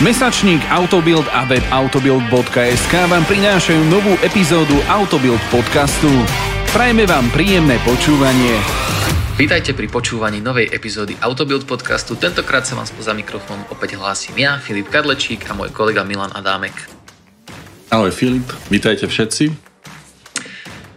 Mesačník 0.00 0.64
Autobild 0.72 1.28
a 1.28 1.44
web 1.44 1.60
autobild.sk 1.68 2.94
vám 3.04 3.20
prinášajú 3.28 3.84
novú 3.92 4.16
epizódu 4.24 4.72
Autobild 4.88 5.36
podcastu. 5.52 6.08
Prajme 6.72 7.04
vám 7.04 7.28
príjemné 7.28 7.76
počúvanie. 7.84 8.56
Vítajte 9.36 9.76
pri 9.76 9.92
počúvaní 9.92 10.40
novej 10.40 10.72
epizódy 10.72 11.20
Autobild 11.20 11.68
podcastu. 11.68 12.16
Tentokrát 12.16 12.64
sa 12.64 12.80
vám 12.80 12.88
spoza 12.88 13.12
mikrofónu 13.12 13.68
opäť 13.68 14.00
hlásim 14.00 14.32
ja, 14.40 14.56
Filip 14.56 14.88
Kadlečík 14.88 15.44
a 15.44 15.52
môj 15.52 15.68
kolega 15.68 16.00
Milan 16.00 16.32
Adámek. 16.32 16.80
Ahoj 17.92 18.08
Filip, 18.08 18.48
vítajte 18.72 19.04
všetci. 19.04 19.69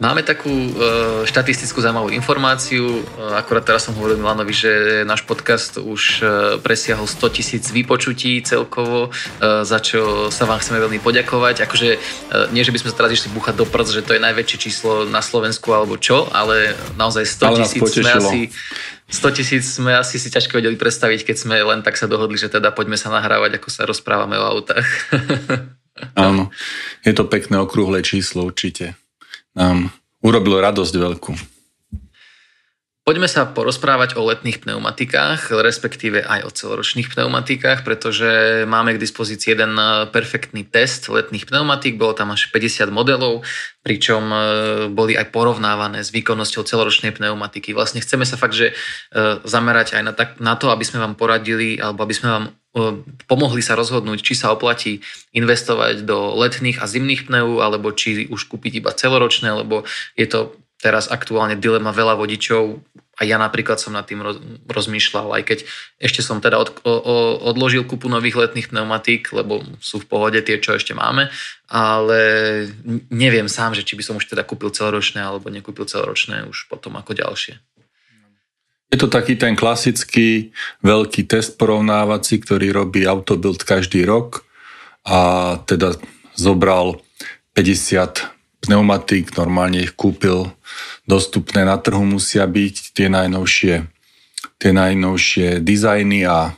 Máme 0.03 0.19
takú 0.19 0.51
e, 0.51 0.71
štatistickú 1.23 1.79
zaujímavú 1.79 2.11
informáciu. 2.11 2.99
E, 2.99 3.01
akorát 3.39 3.63
teraz 3.63 3.87
som 3.87 3.95
hovoril 3.95 4.19
Milanovi, 4.19 4.51
že 4.51 4.71
náš 5.07 5.23
podcast 5.23 5.79
už 5.79 6.19
e, 6.19 6.23
presiahol 6.59 7.07
100 7.07 7.23
tisíc 7.31 7.63
vypočutí 7.71 8.43
celkovo, 8.43 9.07
e, 9.07 9.63
za 9.63 9.79
čo 9.79 10.27
sa 10.27 10.43
vám 10.43 10.59
chceme 10.59 10.83
veľmi 10.83 10.99
poďakovať. 10.99 11.63
Akože 11.63 11.89
e, 11.95 11.99
nie, 12.51 12.67
že 12.67 12.75
by 12.75 12.83
sme 12.83 12.91
sa 12.91 12.99
teraz 12.99 13.15
išli 13.15 13.31
búchať 13.31 13.55
do 13.55 13.63
prc, 13.63 13.87
že 13.95 14.03
to 14.03 14.11
je 14.11 14.25
najväčšie 14.27 14.57
číslo 14.59 15.07
na 15.07 15.23
Slovensku 15.23 15.71
alebo 15.71 15.95
čo, 15.95 16.27
ale 16.35 16.75
naozaj 16.99 17.23
100 17.23 17.59
tisíc 17.63 17.81
sme 17.87 18.11
asi 18.11 18.39
100 19.07 19.37
tisíc 19.39 19.63
sme 19.63 19.95
asi 19.95 20.19
si 20.19 20.27
ťažko 20.27 20.59
vedeli 20.59 20.75
predstaviť, 20.75 21.31
keď 21.31 21.35
sme 21.39 21.55
len 21.63 21.79
tak 21.79 21.95
sa 21.95 22.11
dohodli, 22.11 22.35
že 22.35 22.51
teda 22.51 22.75
poďme 22.75 22.99
sa 22.99 23.07
nahrávať, 23.07 23.55
ako 23.55 23.69
sa 23.71 23.87
rozprávame 23.87 24.35
o 24.35 24.43
autách. 24.51 24.83
Áno, 26.19 26.51
je 27.07 27.13
to 27.15 27.23
pekné 27.23 27.55
okrúhle 27.61 28.03
číslo 28.03 28.43
určite 28.43 28.99
nám 29.53 29.93
urobilo 30.21 30.57
radosť 30.61 30.93
veľkú. 30.97 31.52
Poďme 33.03 33.27
sa 33.27 33.43
porozprávať 33.43 34.15
o 34.15 34.23
letných 34.23 34.63
pneumatikách, 34.63 35.51
respektíve 35.51 36.23
aj 36.23 36.47
o 36.47 36.55
celoročných 36.55 37.11
pneumatikách, 37.11 37.83
pretože 37.83 38.63
máme 38.63 38.95
k 38.95 39.03
dispozícii 39.03 39.59
jeden 39.59 39.75
e, 39.75 40.07
perfektný 40.07 40.63
test 40.63 41.11
letných 41.11 41.43
pneumatik, 41.43 41.99
bolo 41.99 42.15
tam 42.15 42.31
až 42.31 42.47
50 42.55 42.95
modelov, 42.95 43.43
pričom 43.83 44.23
e, 44.31 44.37
boli 44.87 45.19
aj 45.19 45.35
porovnávané 45.35 45.99
s 45.99 46.15
výkonnosťou 46.15 46.63
celoročnej 46.63 47.11
pneumatiky. 47.11 47.75
Vlastne 47.75 47.99
chceme 47.99 48.23
sa 48.23 48.39
fakt, 48.39 48.55
že 48.55 48.71
e, 48.71 48.73
zamerať 49.43 49.99
aj 49.99 50.03
na 50.39 50.55
to, 50.55 50.71
aby 50.71 50.87
sme 50.87 51.03
vám 51.03 51.19
poradili, 51.19 51.75
alebo 51.83 52.07
aby 52.07 52.15
sme 52.15 52.29
vám 52.31 52.45
pomohli 53.29 53.61
sa 53.61 53.77
rozhodnúť, 53.77 54.23
či 54.25 54.33
sa 54.33 54.49
oplatí 54.49 55.03
investovať 55.35 56.07
do 56.07 56.33
letných 56.39 56.81
a 56.81 56.89
zimných 56.89 57.29
pneu, 57.29 57.61
alebo 57.61 57.93
či 57.93 58.25
už 58.31 58.49
kúpiť 58.49 58.81
iba 58.81 58.95
celoročné, 58.95 59.61
lebo 59.61 59.85
je 60.17 60.25
to 60.25 60.57
teraz 60.83 61.07
aktuálne 61.07 61.55
dilema 61.55 61.95
veľa 61.95 62.19
vodičov. 62.19 62.83
A 63.13 63.29
ja 63.29 63.37
napríklad 63.37 63.77
som 63.77 63.93
nad 63.93 64.09
tým 64.09 64.25
roz, 64.25 64.41
rozmýšľal, 64.65 65.37
aj 65.37 65.43
keď 65.45 65.59
ešte 66.01 66.25
som 66.25 66.41
teda 66.41 66.57
od, 66.57 66.81
o, 66.81 66.95
odložil 67.45 67.85
kúpu 67.85 68.09
nových 68.09 68.41
letných 68.41 68.73
pneumatík, 68.73 69.29
lebo 69.37 69.61
sú 69.77 70.01
v 70.01 70.09
pohode 70.09 70.41
tie, 70.41 70.57
čo 70.57 70.73
ešte 70.73 70.97
máme, 70.97 71.29
ale 71.69 72.19
neviem 73.13 73.45
sám, 73.45 73.77
že 73.77 73.85
či 73.85 73.93
by 73.93 74.03
som 74.03 74.17
už 74.17 74.25
teda 74.33 74.41
kúpil 74.41 74.73
celoročné 74.73 75.21
alebo 75.21 75.53
nekúpil 75.53 75.85
celoročné 75.85 76.49
už 76.49 76.65
potom 76.73 76.97
ako 76.97 77.13
ďalšie. 77.13 77.61
Je 78.93 78.97
to 79.01 79.09
taký 79.09 79.37
ten 79.37 79.57
klasický 79.57 80.53
veľký 80.85 81.25
test 81.25 81.57
porovnávací, 81.57 82.41
ktorý 82.41 82.69
robí 82.69 83.09
Autobild 83.09 83.65
každý 83.65 84.05
rok 84.05 84.45
a 85.05 85.57
teda 85.65 85.97
zobral 86.37 87.01
50 87.57 88.33
pneumatík, 88.63 89.35
normálne 89.35 89.83
ich 89.83 89.93
kúpil, 89.93 90.49
dostupné 91.03 91.67
na 91.67 91.75
trhu 91.75 92.07
musia 92.07 92.47
byť 92.47 92.95
tie 92.95 93.07
najnovšie, 93.11 93.75
tie 94.57 94.71
najnovšie 94.71 95.59
dizajny 95.59 96.23
a 96.23 96.55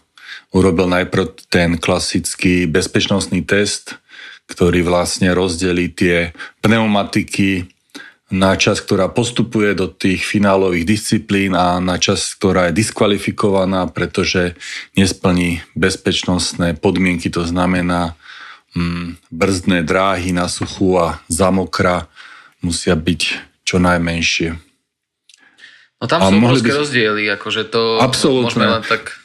urobil 0.53 0.87
najprv 0.87 1.49
ten 1.49 1.75
klasický 1.81 2.69
bezpečnostný 2.69 3.43
test, 3.43 3.97
ktorý 4.45 4.85
vlastne 4.85 5.33
rozdelí 5.33 5.89
tie 5.89 6.31
pneumatiky 6.61 7.67
na 8.33 8.57
čas, 8.57 8.81
ktorá 8.81 9.09
postupuje 9.09 9.77
do 9.77 9.85
tých 9.85 10.25
finálových 10.25 10.85
disciplín 10.85 11.53
a 11.53 11.77
na 11.77 12.01
čas, 12.01 12.33
ktorá 12.33 12.69
je 12.69 12.81
diskvalifikovaná, 12.81 13.85
pretože 13.89 14.57
nesplní 14.97 15.61
bezpečnostné 15.77 16.77
podmienky, 16.77 17.29
to 17.29 17.45
znamená 17.45 18.17
mm, 18.75 19.31
brzdné 19.31 19.81
dráhy 19.87 20.35
na 20.35 20.51
suchu 20.51 20.99
a 20.99 21.19
zamokra 21.31 22.11
musia 22.61 22.93
byť 22.93 23.21
čo 23.65 23.81
najmenšie. 23.81 24.59
No 25.99 26.05
tam 26.05 26.21
a 26.21 26.29
sú 26.29 26.37
obrovské 26.37 26.71
by... 26.75 26.79
rozdiely, 26.83 27.23
akože 27.33 27.63
to 27.71 27.97
Absolutne. 28.03 28.45
môžeme 28.51 28.67
len 28.67 28.83
tak 28.85 29.24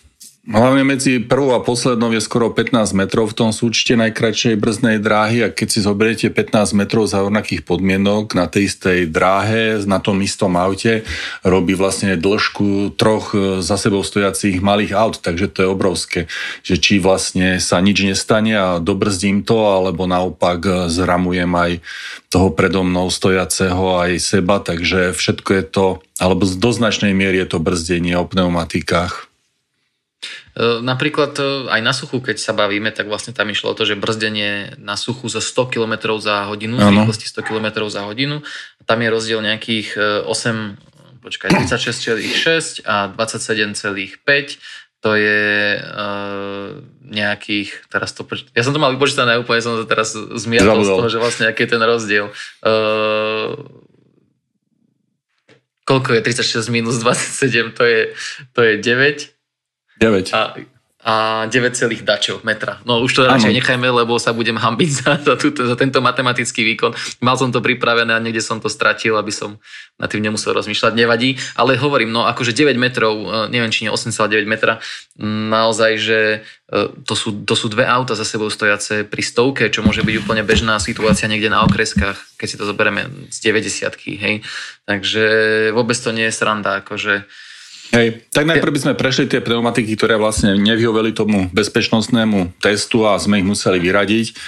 Hlavne 0.50 0.82
medzi 0.82 1.22
prvou 1.22 1.54
a 1.54 1.62
poslednou 1.62 2.10
je 2.10 2.18
skoro 2.18 2.50
15 2.50 2.90
metrov 2.98 3.30
v 3.30 3.38
tom 3.38 3.50
súčte 3.54 3.94
najkračšej 3.94 4.58
brzdnej 4.58 4.98
dráhy 4.98 5.46
a 5.46 5.54
keď 5.54 5.68
si 5.70 5.78
zoberiete 5.78 6.26
15 6.26 6.74
metrov 6.74 7.06
za 7.06 7.22
rovnakých 7.22 7.62
podmienok 7.62 8.34
na 8.34 8.50
tej 8.50 8.66
istej 8.66 9.14
dráhe, 9.14 9.78
na 9.86 10.02
tom 10.02 10.18
istom 10.18 10.58
aute, 10.58 11.06
robí 11.46 11.78
vlastne 11.78 12.18
dĺžku 12.18 12.98
troch 12.98 13.30
e, 13.30 13.62
za 13.62 13.78
sebou 13.78 14.02
stojacích 14.02 14.58
malých 14.58 14.90
aut, 14.90 15.22
takže 15.22 15.54
to 15.54 15.62
je 15.62 15.68
obrovské, 15.70 16.20
že 16.66 16.82
či 16.82 16.98
vlastne 16.98 17.62
sa 17.62 17.78
nič 17.78 18.02
nestane 18.02 18.58
a 18.58 18.82
dobrzdím 18.82 19.46
to, 19.46 19.70
alebo 19.70 20.10
naopak 20.10 20.58
e, 20.66 20.72
zramujem 20.90 21.54
aj 21.54 21.78
toho 22.26 22.50
predo 22.50 22.82
mnou 22.82 23.06
stojaceho 23.06 24.02
aj 24.02 24.18
seba, 24.18 24.58
takže 24.58 25.14
všetko 25.14 25.50
je 25.54 25.64
to, 25.70 25.86
alebo 26.18 26.42
z 26.42 26.58
doznačnej 26.58 27.14
miery 27.14 27.38
je 27.38 27.54
to 27.54 27.62
brzdenie 27.62 28.18
o 28.18 28.26
pneumatikách. 28.26 29.29
E, 30.50 30.82
napríklad 30.82 31.38
e, 31.38 31.70
aj 31.70 31.80
na 31.82 31.94
suchu, 31.94 32.18
keď 32.18 32.42
sa 32.42 32.50
bavíme, 32.50 32.90
tak 32.90 33.06
vlastne 33.06 33.30
tam 33.30 33.46
išlo 33.54 33.70
o 33.70 33.76
to, 33.78 33.86
že 33.86 33.94
brzdenie 33.94 34.74
na 34.82 34.98
suchu 34.98 35.30
za 35.30 35.38
100 35.38 35.70
km 35.70 36.18
za 36.18 36.50
hodinu, 36.50 36.74
z 36.78 36.90
rýchlosti 36.90 37.26
100 37.30 37.46
km 37.46 37.66
za 37.86 38.02
hodinu. 38.02 38.42
Tam 38.82 38.98
je 38.98 39.08
rozdiel 39.08 39.38
nejakých 39.46 39.94
8, 40.26 40.26
e, 40.26 41.22
počkaj, 41.22 41.50
36,6 41.54 42.82
a 42.82 43.14
27,5 43.14 44.58
to 45.00 45.16
je 45.16 45.80
uh, 45.80 46.76
nejakých, 47.08 47.88
teraz 47.88 48.12
to, 48.12 48.20
ja 48.52 48.60
som 48.60 48.76
to 48.76 48.84
mal 48.84 48.92
vypočítané, 48.92 49.40
úplne 49.40 49.64
som 49.64 49.80
to 49.80 49.88
teraz 49.88 50.12
zmiatol 50.12 50.84
z 50.84 50.92
toho, 50.92 51.08
že 51.08 51.16
vlastne 51.16 51.48
aký 51.48 51.64
je 51.64 51.72
ten 51.72 51.80
rozdiel. 51.80 52.28
Uh, 52.60 53.56
koľko 55.88 56.20
je? 56.20 56.20
36 56.20 56.68
minus 56.68 57.00
27, 57.00 57.72
to 57.72 57.82
je, 57.88 58.00
to 58.52 58.60
je 58.60 58.72
9 58.76 59.39
9. 60.00 60.32
A, 60.32 60.56
a 61.00 61.14
9 61.48 61.72
celých 61.72 62.04
dačov 62.04 62.44
metra. 62.44 62.76
No 62.84 63.00
už 63.00 63.12
to 63.16 63.24
radšej 63.24 63.56
nechajme, 63.56 63.88
lebo 63.88 64.20
sa 64.20 64.36
budem 64.36 64.60
hambiť 64.60 64.90
za, 65.00 65.12
za, 65.16 65.34
túto, 65.36 65.64
za 65.64 65.76
tento 65.76 66.04
matematický 66.04 66.60
výkon. 66.72 66.92
Mal 67.24 67.36
som 67.40 67.48
to 67.48 67.64
pripravené 67.64 68.12
a 68.12 68.20
niekde 68.20 68.44
som 68.44 68.60
to 68.60 68.68
stratil, 68.68 69.16
aby 69.16 69.32
som 69.32 69.56
na 69.96 70.08
tým 70.08 70.20
nemusel 70.20 70.52
rozmýšľať, 70.52 70.92
nevadí. 70.92 71.40
Ale 71.56 71.80
hovorím, 71.80 72.12
no 72.12 72.28
akože 72.28 72.52
9 72.52 72.76
metrov, 72.76 73.16
e, 73.16 73.52
neviem 73.52 73.72
či 73.72 73.88
nie 73.88 73.92
8,9 73.92 74.44
metra, 74.44 74.80
naozaj, 75.20 75.92
že 75.96 76.20
e, 76.68 76.78
to 77.04 77.16
sú, 77.16 77.48
to 77.48 77.56
sú 77.56 77.72
dve 77.72 77.88
auta 77.88 78.12
za 78.12 78.28
sebou 78.28 78.52
stojace 78.52 79.08
pri 79.08 79.20
stovke, 79.24 79.72
čo 79.72 79.80
môže 79.80 80.04
byť 80.04 80.16
úplne 80.20 80.44
bežná 80.44 80.76
situácia 80.80 81.28
niekde 81.28 81.48
na 81.48 81.64
okreskách, 81.64 82.36
keď 82.36 82.46
si 82.48 82.56
to 82.60 82.68
zoberieme 82.68 83.08
z 83.32 83.38
90 83.48 83.88
hej. 84.20 84.44
Takže 84.84 85.24
vôbec 85.72 85.96
to 85.96 86.12
nie 86.12 86.28
je 86.28 86.36
sranda, 86.36 86.84
akože 86.84 87.24
Hej, 87.90 88.22
tak 88.30 88.46
najprv 88.46 88.70
by 88.70 88.80
sme 88.86 88.94
prešli 88.94 89.26
tie 89.26 89.42
pneumatiky, 89.42 89.98
ktoré 89.98 90.14
vlastne 90.14 90.54
nevyhoveli 90.54 91.10
tomu 91.10 91.50
bezpečnostnému 91.50 92.62
testu 92.62 93.02
a 93.02 93.18
sme 93.18 93.42
ich 93.42 93.46
museli 93.46 93.82
vyradiť. 93.82 94.38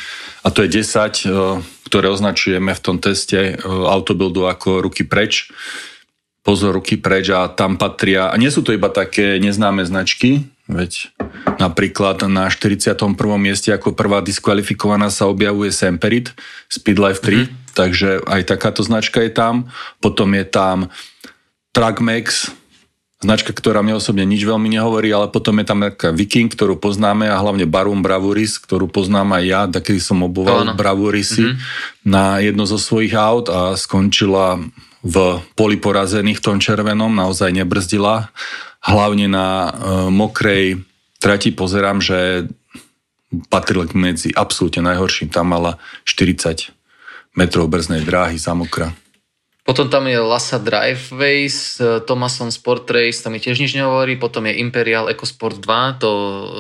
A 0.46 0.54
to 0.54 0.62
je 0.62 0.78
10, 0.78 1.26
e, 1.26 1.58
ktoré 1.90 2.06
označujeme 2.06 2.70
v 2.70 2.82
tom 2.82 3.02
teste 3.02 3.58
e, 3.58 3.66
autobuildu 3.66 4.46
ako 4.46 4.86
ruky 4.86 5.02
preč. 5.02 5.50
Pozor, 6.46 6.78
ruky 6.78 6.94
preč 7.02 7.34
a 7.34 7.50
tam 7.50 7.78
patria, 7.78 8.30
a 8.30 8.34
nie 8.38 8.50
sú 8.50 8.62
to 8.62 8.74
iba 8.74 8.90
také 8.90 9.38
neznáme 9.42 9.86
značky, 9.86 10.46
veď 10.66 11.10
napríklad 11.58 12.22
na 12.26 12.46
41. 12.46 13.14
mieste 13.38 13.70
ako 13.74 13.94
prvá 13.94 14.22
diskvalifikovaná 14.22 15.10
sa 15.10 15.26
objavuje 15.26 15.74
Semperit 15.74 16.34
Speedlife 16.70 17.22
3, 17.22 17.26
mm-hmm. 17.26 17.74
takže 17.74 18.08
aj 18.26 18.42
takáto 18.46 18.82
značka 18.86 19.22
je 19.22 19.34
tam. 19.34 19.70
Potom 20.02 20.34
je 20.34 20.46
tam 20.46 20.90
Trackmax, 21.70 22.61
značka, 23.22 23.54
ktorá 23.54 23.80
mi 23.86 23.94
osobne 23.94 24.26
nič 24.26 24.42
veľmi 24.42 24.66
nehovorí, 24.66 25.14
ale 25.14 25.30
potom 25.30 25.62
je 25.62 25.66
tam 25.66 25.80
taká 25.80 26.10
Viking, 26.10 26.50
ktorú 26.50 26.76
poznáme 26.76 27.30
a 27.30 27.38
hlavne 27.38 27.70
Barum 27.70 28.02
Bravuris, 28.02 28.58
ktorú 28.58 28.90
poznám 28.90 29.38
aj 29.38 29.44
ja, 29.46 29.60
taký 29.70 30.02
som 30.02 30.26
oboval 30.26 30.66
oh, 30.66 30.74
Bravurisy 30.74 31.54
mm-hmm. 31.54 31.58
na 32.02 32.42
jedno 32.42 32.66
zo 32.66 32.76
svojich 32.76 33.14
aut 33.14 33.46
a 33.46 33.78
skončila 33.78 34.58
v 35.02 35.16
poli 35.54 35.78
porazených 35.78 36.42
v 36.42 36.46
tom 36.46 36.58
červenom, 36.58 37.10
naozaj 37.14 37.54
nebrzdila. 37.54 38.30
Hlavne 38.82 39.30
na 39.30 39.46
e, 39.66 39.70
mokrej 40.10 40.82
trati 41.22 41.54
pozerám, 41.54 42.02
že 42.02 42.50
patril 43.50 43.86
medzi 43.94 44.34
absolútne 44.34 44.82
najhorším. 44.86 45.30
Tam 45.30 45.50
mala 45.50 45.78
40 46.06 46.70
metrov 47.38 47.66
brznej 47.66 48.02
dráhy 48.06 48.38
za 48.38 48.54
mokra. 48.54 48.94
Potom 49.62 49.86
tam 49.86 50.10
je 50.10 50.18
Lassa 50.18 50.58
Driveways, 50.58 51.78
Thomason 52.02 52.50
Sport 52.50 52.90
Race, 52.90 53.22
tam 53.22 53.30
mi 53.30 53.38
tiež 53.38 53.62
nič 53.62 53.78
nehovorí, 53.78 54.18
potom 54.18 54.42
je 54.50 54.58
Imperial 54.58 55.06
EcoSport 55.06 55.62
2, 55.62 56.02
to, 56.02 56.10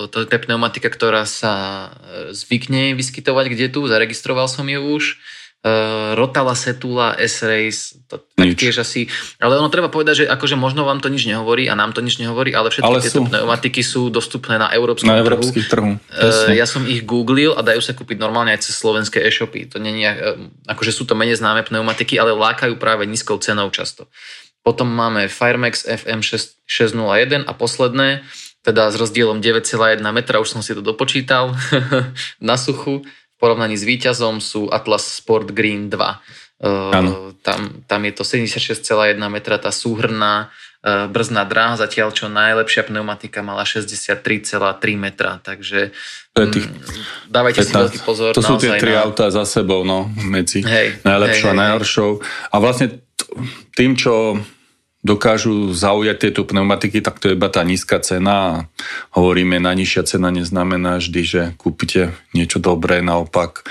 to 0.06 0.22
je 0.22 0.30
pneumatika, 0.30 0.86
ktorá 0.86 1.26
sa 1.26 1.90
zvykne 2.30 2.94
vyskytovať. 2.94 3.46
Kde 3.50 3.66
tu, 3.74 3.90
zaregistroval 3.90 4.46
som 4.46 4.70
ju 4.70 4.78
už. 4.78 5.18
Uh, 5.62 6.18
Rotala 6.18 6.58
Setula, 6.58 7.14
S-Race, 7.14 7.94
to 8.10 8.18
tiež 8.34 8.82
asi, 8.82 9.06
ale 9.38 9.62
ono 9.62 9.70
treba 9.70 9.86
povedať, 9.86 10.14
že 10.18 10.24
akože 10.26 10.58
možno 10.58 10.82
vám 10.82 10.98
to 10.98 11.06
nič 11.06 11.22
nehovorí 11.30 11.70
a 11.70 11.78
nám 11.78 11.94
to 11.94 12.02
nič 12.02 12.18
nehovorí, 12.18 12.50
ale 12.50 12.74
všetky 12.74 12.82
ale 12.82 12.98
tieto 12.98 13.22
sú. 13.22 13.30
pneumatiky 13.30 13.78
sú 13.86 14.10
dostupné 14.10 14.58
na 14.58 14.74
európskom 14.74 15.14
na 15.14 15.22
trhu. 15.22 15.38
trhu. 15.54 16.02
Uh, 16.10 16.50
ja 16.50 16.66
som 16.66 16.82
ich 16.82 17.06
googlil 17.06 17.54
a 17.54 17.62
dajú 17.62 17.78
sa 17.78 17.94
kúpiť 17.94 18.18
normálne 18.18 18.50
aj 18.50 18.66
cez 18.66 18.74
slovenské 18.74 19.22
e-shopy. 19.22 19.70
To 19.70 19.78
nie 19.78 20.02
je, 20.02 20.10
uh, 20.10 20.34
akože 20.66 20.90
sú 20.90 21.06
to 21.06 21.14
menej 21.14 21.38
známe 21.38 21.62
pneumatiky, 21.62 22.18
ale 22.18 22.34
lákajú 22.34 22.74
práve 22.82 23.06
nízkou 23.06 23.38
cenou 23.38 23.70
často. 23.70 24.10
Potom 24.66 24.90
máme 24.90 25.30
Firemax 25.30 25.86
FM 25.86 26.26
601 26.26 27.46
a 27.46 27.52
posledné, 27.54 28.26
teda 28.62 28.90
s 28.90 28.98
rozdielom 28.98 29.38
9,1 29.42 30.02
metra, 30.10 30.38
už 30.38 30.58
som 30.58 30.62
si 30.62 30.74
to 30.74 30.82
dopočítal 30.82 31.54
na 32.42 32.54
suchu 32.58 33.06
porovnaní 33.42 33.74
s 33.74 33.82
víťazom 33.82 34.38
sú 34.38 34.70
Atlas 34.70 35.18
Sport 35.18 35.50
Green 35.50 35.90
2. 35.90 35.98
Uh, 36.62 37.34
tam, 37.42 37.82
tam 37.90 38.00
je 38.06 38.12
to 38.14 38.22
76,1 38.22 39.18
metra 39.26 39.58
tá 39.58 39.74
súhrná 39.74 40.54
uh, 40.86 41.10
brzná 41.10 41.42
dráha, 41.42 41.74
zatiaľ 41.74 42.14
čo 42.14 42.30
najlepšia 42.30 42.86
pneumatika 42.86 43.42
mala 43.42 43.66
63,3 43.66 44.22
metra, 44.94 45.42
takže 45.42 45.90
tých, 46.30 46.70
mm, 46.70 47.34
dávajte 47.34 47.66
15, 47.66 47.66
si 47.66 47.74
veľký 47.74 48.00
pozor. 48.06 48.30
To 48.38 48.46
sú 48.46 48.62
tie 48.62 48.78
tri 48.78 48.94
na... 48.94 49.02
autá 49.02 49.26
za 49.34 49.42
sebou, 49.42 49.82
no, 49.82 50.06
medzi 50.22 50.62
hej, 50.62 51.02
najlepšou 51.02 51.50
hej, 51.50 51.54
a 51.58 51.60
najhoršou. 51.66 52.10
A 52.54 52.56
vlastne 52.62 53.02
tým, 53.74 53.98
čo 53.98 54.38
dokážu 55.02 55.74
zaujať 55.74 56.16
tieto 56.18 56.46
pneumatiky, 56.46 57.02
tak 57.02 57.18
to 57.18 57.30
je 57.30 57.34
iba 57.34 57.50
tá 57.50 57.66
nízka 57.66 57.98
cena. 57.98 58.70
Hovoríme, 59.10 59.58
najnižšia 59.58 60.02
cena 60.06 60.30
neznamená 60.30 61.02
vždy, 61.02 61.22
že 61.26 61.42
kúpite 61.58 62.14
niečo 62.30 62.62
dobré. 62.62 63.02
Naopak 63.02 63.66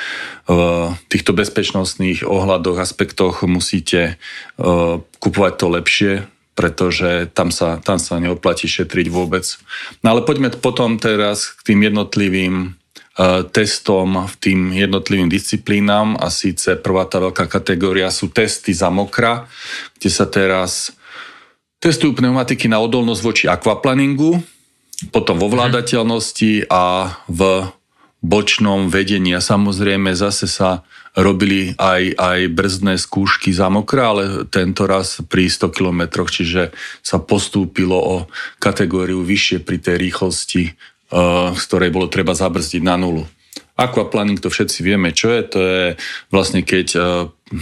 v 0.52 0.92
týchto 1.08 1.32
bezpečnostných 1.32 2.28
ohľadoch, 2.28 2.76
aspektoch 2.84 3.48
musíte 3.48 4.02
e, 4.04 4.14
kupovať 5.00 5.54
to 5.56 5.68
lepšie, 5.72 6.14
pretože 6.52 7.32
tam 7.32 7.48
sa, 7.48 7.80
tam 7.80 7.96
sa 7.96 8.20
neoplatí 8.20 8.68
šetriť 8.68 9.08
vôbec. 9.08 9.48
No 10.04 10.12
ale 10.12 10.28
poďme 10.28 10.52
potom 10.52 11.00
teraz 11.00 11.56
k 11.56 11.72
tým 11.72 11.88
jednotlivým 11.88 12.56
e, 12.60 12.68
testom 13.56 14.28
v 14.28 14.36
tým 14.36 14.60
jednotlivým 14.76 15.32
disciplínám 15.32 16.20
a 16.20 16.28
síce 16.28 16.76
prvá 16.76 17.08
tá 17.08 17.24
veľká 17.24 17.48
kategória 17.48 18.12
sú 18.12 18.28
testy 18.36 18.76
za 18.76 18.92
mokra, 18.92 19.48
kde 19.96 20.10
sa 20.12 20.28
teraz 20.28 20.92
Testujú 21.82 22.14
pneumatiky 22.14 22.70
na 22.70 22.78
odolnosť 22.78 23.22
voči 23.26 23.46
aquaplaningu, 23.50 24.38
potom 25.10 25.42
vo 25.42 25.50
vládateľnosti 25.50 26.70
a 26.70 27.18
v 27.26 27.66
bočnom 28.22 28.86
vedení. 28.94 29.34
A 29.34 29.42
samozrejme 29.42 30.14
zase 30.14 30.46
sa 30.46 30.86
robili 31.18 31.74
aj, 31.82 32.16
aj 32.22 32.40
brzdné 32.54 33.02
skúšky 33.02 33.50
za 33.50 33.68
mokra, 33.74 34.14
ale 34.14 34.24
tento 34.48 34.86
raz 34.86 35.26
pri 35.26 35.50
100 35.50 35.74
km, 35.74 36.02
čiže 36.30 36.70
sa 37.02 37.18
postúpilo 37.18 37.98
o 37.98 38.16
kategóriu 38.62 39.26
vyššie 39.26 39.66
pri 39.66 39.82
tej 39.82 39.96
rýchlosti, 39.98 40.64
eh, 40.70 40.76
z 41.58 41.62
ktorej 41.66 41.90
bolo 41.90 42.08
treba 42.14 42.38
zabrzdiť 42.38 42.86
na 42.86 42.96
nulu. 42.96 43.26
Aquaplaning 43.74 44.38
to 44.38 44.54
všetci 44.54 44.86
vieme, 44.86 45.10
čo 45.10 45.34
je. 45.34 45.42
To 45.50 45.60
je 45.60 45.86
vlastne 46.30 46.62
keď 46.62 46.88
eh, 46.94 47.04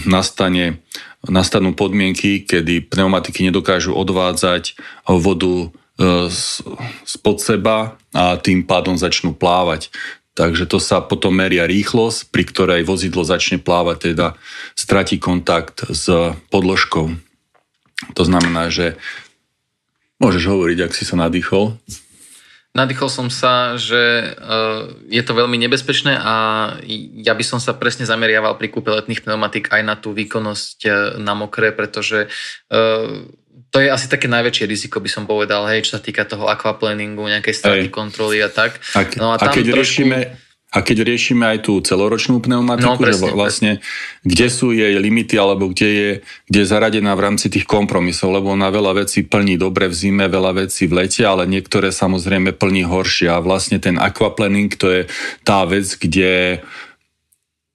nastane 0.04 0.84
nastanú 1.28 1.76
podmienky, 1.76 2.48
kedy 2.48 2.88
pneumatiky 2.88 3.44
nedokážu 3.44 3.92
odvádzať 3.92 4.78
vodu 5.04 5.68
e, 5.68 5.68
spod 7.04 7.36
seba 7.44 8.00
a 8.16 8.40
tým 8.40 8.64
pádom 8.64 8.96
začnú 8.96 9.36
plávať. 9.36 9.92
Takže 10.32 10.64
to 10.64 10.80
sa 10.80 11.04
potom 11.04 11.36
meria 11.36 11.68
rýchlosť, 11.68 12.32
pri 12.32 12.44
ktorej 12.48 12.88
vozidlo 12.88 13.26
začne 13.26 13.60
plávať, 13.60 14.14
teda 14.14 14.26
stratí 14.72 15.20
kontakt 15.20 15.84
s 15.84 16.08
podložkou. 16.48 17.12
To 18.16 18.22
znamená, 18.24 18.72
že 18.72 18.96
môžeš 20.16 20.44
hovoriť, 20.48 20.78
ak 20.88 20.96
si 20.96 21.04
sa 21.04 21.20
nadýchol. 21.20 21.76
Nadýchol 22.70 23.10
som 23.10 23.28
sa, 23.34 23.74
že 23.74 24.30
eh, 24.30 24.80
je 25.10 25.22
to 25.26 25.34
veľmi 25.34 25.58
nebezpečné 25.66 26.14
a 26.14 26.34
ja 27.18 27.34
by 27.34 27.42
som 27.42 27.58
sa 27.58 27.74
presne 27.74 28.06
zameriaval 28.06 28.54
pri 28.62 28.70
kúpe 28.70 28.94
letných 28.94 29.26
pneumatik 29.26 29.74
aj 29.74 29.82
na 29.82 29.98
tú 29.98 30.14
výkonnosť 30.14 30.78
eh, 30.86 30.94
na 31.18 31.34
mokré, 31.34 31.74
pretože 31.74 32.30
eh, 32.70 33.06
to 33.70 33.78
je 33.78 33.90
asi 33.90 34.06
také 34.06 34.30
najväčšie 34.30 34.70
riziko, 34.70 35.02
by 35.02 35.10
som 35.10 35.26
povedal, 35.26 35.66
hej, 35.66 35.86
čo 35.86 35.98
sa 35.98 36.02
týka 36.02 36.26
toho 36.26 36.46
aquaplaningu, 36.46 37.22
nejakej 37.26 37.54
straty 37.54 37.86
kontroly 37.90 38.42
a 38.42 38.50
tak. 38.50 38.78
A, 38.94 39.06
no 39.18 39.34
a, 39.34 39.38
a 39.38 39.46
keď 39.50 39.74
trošku... 39.74 40.06
riešime 40.06 40.18
a 40.70 40.86
keď 40.86 41.02
riešime 41.02 41.42
aj 41.50 41.66
tú 41.66 41.82
celoročnú 41.82 42.38
pneumatiku, 42.38 42.94
no, 42.94 43.02
presne, 43.02 43.26
že 43.26 43.34
vlastne 43.34 43.72
kde 44.22 44.46
sú 44.46 44.70
jej 44.70 44.94
limity 45.02 45.34
alebo 45.34 45.66
kde 45.66 45.88
je, 45.90 46.10
kde 46.46 46.58
je 46.62 46.70
zaradená 46.70 47.10
v 47.18 47.26
rámci 47.26 47.50
tých 47.50 47.66
kompromisov, 47.66 48.30
lebo 48.38 48.54
na 48.54 48.70
veľa 48.70 49.02
vecí 49.02 49.26
plní 49.26 49.58
dobre 49.58 49.90
v 49.90 49.98
zime, 49.98 50.30
veľa 50.30 50.62
vecí 50.62 50.86
v 50.86 51.02
lete, 51.02 51.26
ale 51.26 51.50
niektoré 51.50 51.90
samozrejme 51.90 52.54
plní 52.54 52.86
horšie 52.86 53.26
a 53.34 53.42
vlastne 53.42 53.82
ten 53.82 53.98
aquaplaning 53.98 54.70
to 54.78 54.86
je 54.94 55.02
tá 55.42 55.66
vec, 55.66 55.90
kde 55.98 56.62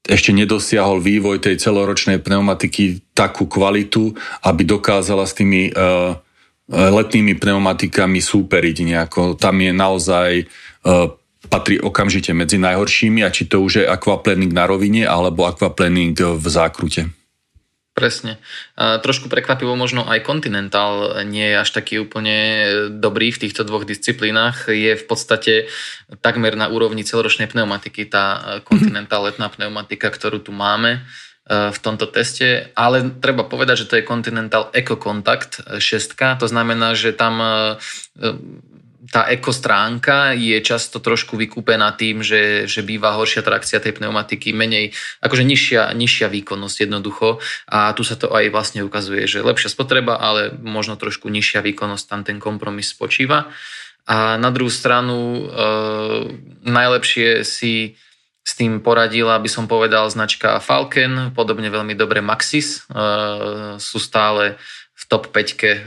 ešte 0.05 0.31
nedosiahol 0.31 1.03
vývoj 1.03 1.43
tej 1.43 1.59
celoročnej 1.59 2.23
pneumatiky 2.23 3.03
takú 3.11 3.49
kvalitu, 3.49 4.15
aby 4.45 4.61
dokázala 4.63 5.27
s 5.27 5.33
tými 5.35 5.73
uh, 5.73 6.15
letnými 6.71 7.35
pneumatikami 7.35 8.21
súperiť 8.21 8.77
nejako. 8.85 9.35
Tam 9.35 9.57
je 9.59 9.71
naozaj 9.73 10.29
uh, 10.45 11.09
patrí 11.47 11.79
okamžite 11.79 12.33
medzi 12.33 12.57
najhoršími 12.57 13.21
a 13.25 13.29
či 13.29 13.45
to 13.45 13.61
už 13.61 13.81
je 13.81 13.85
aquaplaning 13.85 14.51
na 14.51 14.65
rovine 14.69 15.05
alebo 15.05 15.45
aquaplaning 15.45 16.17
v 16.17 16.45
zákrute. 16.45 17.13
Presne. 17.95 18.43
A 18.75 18.99
trošku 18.99 19.31
prekvapivo 19.31 19.71
možno 19.79 20.03
aj 20.03 20.27
Continental 20.27 21.23
nie 21.23 21.47
je 21.47 21.63
až 21.63 21.71
taký 21.71 22.03
úplne 22.03 22.35
dobrý 22.91 23.31
v 23.31 23.47
týchto 23.47 23.63
dvoch 23.63 23.87
disciplínach. 23.87 24.67
Je 24.67 24.99
v 24.99 25.05
podstate 25.07 25.71
takmer 26.19 26.59
na 26.59 26.67
úrovni 26.67 27.07
celoročnej 27.07 27.47
pneumatiky 27.47 28.03
tá 28.11 28.59
Continental 28.67 29.23
letná 29.31 29.47
pneumatika, 29.47 30.11
ktorú 30.11 30.43
tu 30.43 30.51
máme 30.51 30.99
e, 30.99 31.71
v 31.71 31.79
tomto 31.79 32.11
teste, 32.11 32.67
ale 32.75 33.15
treba 33.23 33.47
povedať, 33.47 33.87
že 33.87 33.87
to 33.87 33.95
je 33.95 34.03
Continental 34.03 34.75
Eco 34.75 34.99
Contact 34.99 35.63
6, 35.79 36.19
to 36.35 36.51
znamená, 36.51 36.99
že 36.99 37.15
tam 37.15 37.39
e, 37.39 37.47
tá 39.11 39.29
ekostránka 39.29 40.33
je 40.33 40.57
často 40.61 40.97
trošku 40.97 41.37
vykúpená 41.37 41.93
tým, 41.93 42.25
že, 42.25 42.65
že 42.65 42.81
býva 42.81 43.13
horšia 43.13 43.45
trakcia 43.45 43.83
tej 43.83 43.93
pneumatiky, 43.97 44.55
menej, 44.55 44.95
akože 45.21 45.43
nižšia, 45.45 45.93
nižšia 45.93 46.27
výkonnosť 46.31 46.77
jednoducho 46.89 47.43
a 47.69 47.93
tu 47.93 48.01
sa 48.01 48.17
to 48.17 48.31
aj 48.33 48.49
vlastne 48.49 48.81
ukazuje, 48.81 49.29
že 49.29 49.45
lepšia 49.45 49.69
spotreba, 49.69 50.17
ale 50.17 50.53
možno 50.57 50.97
trošku 50.97 51.29
nižšia 51.29 51.61
výkonnosť, 51.61 52.05
tam 52.07 52.21
ten 52.25 52.37
kompromis 52.41 52.89
spočíva. 52.89 53.51
A 54.05 54.37
na 54.37 54.53
druhú 54.53 54.69
stranu 54.69 55.17
e, 55.17 55.41
najlepšie 56.65 57.41
si 57.41 57.97
s 58.45 58.53
tým 58.53 58.77
poradila, 58.77 59.41
by 59.41 59.49
som 59.49 59.65
povedal, 59.65 60.05
značka 60.13 60.61
Falcon, 60.61 61.33
podobne 61.33 61.73
veľmi 61.73 61.97
dobre 61.97 62.21
Maxis, 62.21 62.85
e, 62.85 63.01
sú 63.81 63.97
stále 63.97 64.61
v 64.93 65.03
top 65.09 65.33
5 65.33 65.57
e, 65.65 65.79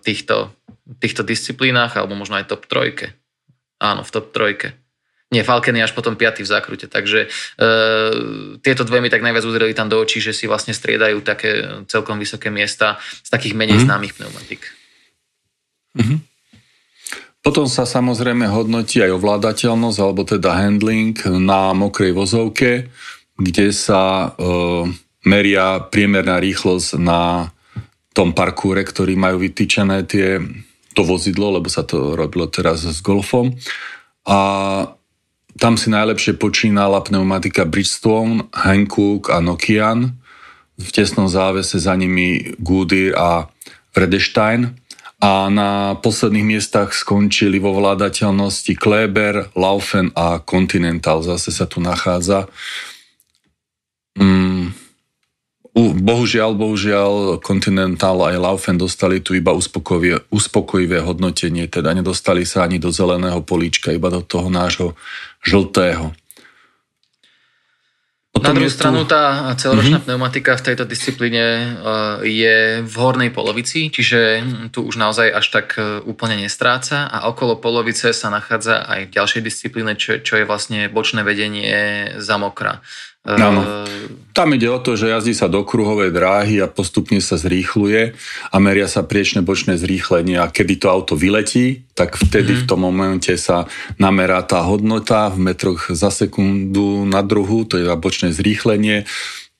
týchto 0.00 0.56
týchto 0.98 1.22
disciplínach, 1.22 1.96
alebo 1.96 2.18
možno 2.18 2.36
aj 2.36 2.50
top 2.50 2.66
trojke. 2.66 3.16
Áno, 3.82 4.02
v 4.02 4.10
top 4.10 4.34
trojke. 4.34 4.82
Nie, 5.32 5.48
Falken 5.48 5.72
je 5.72 5.80
až 5.80 5.96
potom 5.96 6.12
piaty 6.12 6.44
v 6.44 6.52
zákrute, 6.52 6.92
takže 6.92 7.24
e, 7.24 7.28
tieto 8.60 8.84
dve 8.84 9.00
mi 9.00 9.08
tak 9.08 9.24
najviac 9.24 9.48
udreli 9.48 9.72
tam 9.72 9.88
do 9.88 9.96
očí, 9.96 10.20
že 10.20 10.36
si 10.36 10.44
vlastne 10.44 10.76
striedajú 10.76 11.24
také 11.24 11.64
celkom 11.88 12.20
vysoké 12.20 12.52
miesta 12.52 13.00
z 13.24 13.32
takých 13.32 13.56
menej 13.56 13.80
mm-hmm. 13.80 13.88
známych 13.88 14.12
pneumatik. 14.12 14.62
Mm-hmm. 15.96 16.18
Potom 17.40 17.64
sa 17.64 17.88
samozrejme 17.88 18.44
hodnotí 18.44 19.00
aj 19.00 19.16
ovládateľnosť, 19.16 19.98
alebo 20.04 20.22
teda 20.28 20.52
handling 20.52 21.16
na 21.40 21.72
mokrej 21.72 22.12
vozovke, 22.12 22.92
kde 23.40 23.72
sa 23.72 24.36
e, 24.36 24.52
meria 25.24 25.80
priemerná 25.80 26.44
rýchlosť 26.44 27.00
na 27.00 27.48
tom 28.12 28.36
parkúre, 28.36 28.84
ktorý 28.84 29.16
majú 29.16 29.40
vytýčené 29.40 30.04
tie 30.04 30.44
to 30.92 31.02
vozidlo, 31.04 31.56
lebo 31.56 31.68
sa 31.72 31.82
to 31.82 32.14
robilo 32.14 32.48
teraz 32.48 32.84
s 32.84 33.00
Golfom. 33.00 33.56
A 34.28 34.38
tam 35.58 35.76
si 35.76 35.92
najlepšie 35.92 36.40
počínala 36.40 37.04
pneumatika 37.04 37.68
Bridgestone, 37.68 38.48
Hankook 38.56 39.28
a 39.28 39.44
Nokian. 39.44 40.16
V 40.80 40.88
tesnom 40.88 41.28
závese 41.28 41.76
za 41.76 41.92
nimi 41.92 42.56
Goodyear 42.56 43.12
a 43.18 43.30
Vredestein. 43.92 44.80
A 45.22 45.46
na 45.52 45.94
posledných 46.02 46.56
miestach 46.56 46.90
skončili 46.90 47.62
vo 47.62 47.78
vládateľnosti 47.78 48.74
Kleber, 48.74 49.54
Laufen 49.54 50.10
a 50.18 50.42
Continental. 50.42 51.22
Zase 51.22 51.54
sa 51.54 51.68
tu 51.68 51.78
nachádza. 51.78 52.50
Mm, 54.18 54.74
bohužiaľ, 55.72 56.52
bohužiaľ 56.52 57.40
Continental 57.40 58.20
aj 58.28 58.36
Laufen 58.36 58.76
dostali 58.76 59.24
tu 59.24 59.32
iba 59.32 59.56
uspokojivé, 59.56 60.28
uspokojivé 60.28 61.00
hodnotenie, 61.00 61.64
teda 61.64 61.96
nedostali 61.96 62.44
sa 62.44 62.68
ani 62.68 62.76
do 62.76 62.92
zeleného 62.92 63.40
políčka, 63.40 63.88
iba 63.88 64.12
do 64.12 64.20
toho 64.20 64.52
nášho 64.52 64.92
žltého. 65.40 66.12
Potom 68.32 68.56
Na 68.56 68.64
druhú 68.64 68.72
stranu 68.72 69.04
tu... 69.04 69.12
tá 69.12 69.52
celoročná 69.60 70.00
mm-hmm. 70.00 70.08
pneumatika 70.08 70.56
v 70.56 70.72
tejto 70.72 70.88
disciplíne 70.88 71.44
e, 71.44 71.68
je 72.32 72.56
v 72.80 72.94
hornej 72.96 73.28
polovici, 73.28 73.92
čiže 73.92 74.40
tu 74.72 74.88
už 74.88 74.96
naozaj 74.96 75.28
až 75.36 75.46
tak 75.52 75.76
e, 75.76 76.00
úplne 76.08 76.40
nestráca 76.40 77.12
a 77.12 77.28
okolo 77.28 77.60
polovice 77.60 78.16
sa 78.16 78.32
nachádza 78.32 78.88
aj 78.88 79.12
v 79.12 79.14
ďalšej 79.20 79.42
disciplíne, 79.44 79.92
čo, 80.00 80.16
čo 80.24 80.40
je 80.40 80.48
vlastne 80.48 80.88
bočné 80.88 81.20
vedenie 81.28 82.08
za 82.24 82.40
mokra. 82.40 82.80
Áno. 83.22 83.86
Tam 84.32 84.48
ide 84.56 84.64
o 84.72 84.80
to, 84.80 84.96
že 84.96 85.12
jazdí 85.12 85.36
sa 85.36 85.46
do 85.46 85.60
kruhovej 85.60 86.08
dráhy 86.08 86.56
a 86.64 86.66
postupne 86.66 87.20
sa 87.20 87.36
zrýchluje 87.36 88.16
a 88.48 88.56
meria 88.56 88.88
sa 88.88 89.04
priečne 89.04 89.44
bočné 89.44 89.76
zrýchlenie 89.76 90.40
a 90.40 90.48
kedy 90.48 90.80
to 90.80 90.88
auto 90.88 91.14
vyletí, 91.14 91.84
tak 91.92 92.16
vtedy 92.16 92.56
mm-hmm. 92.56 92.64
v 92.64 92.68
tom 92.72 92.80
momente 92.80 93.32
sa 93.36 93.68
namerá 94.00 94.40
tá 94.40 94.64
hodnota 94.64 95.28
v 95.28 95.52
metroch 95.52 95.92
za 95.92 96.08
sekundu 96.08 97.04
na 97.04 97.20
druhu, 97.20 97.68
to 97.68 97.76
je 97.76 97.84
bočné 97.92 98.32
zrýchlenie 98.32 99.04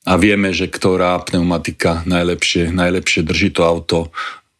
a 0.03 0.13
vieme, 0.17 0.51
že 0.51 0.67
ktorá 0.67 1.21
pneumatika 1.21 2.03
najlepšie, 2.09 2.73
najlepšie 2.73 3.21
drží 3.23 3.53
to 3.55 3.61
auto 3.63 3.99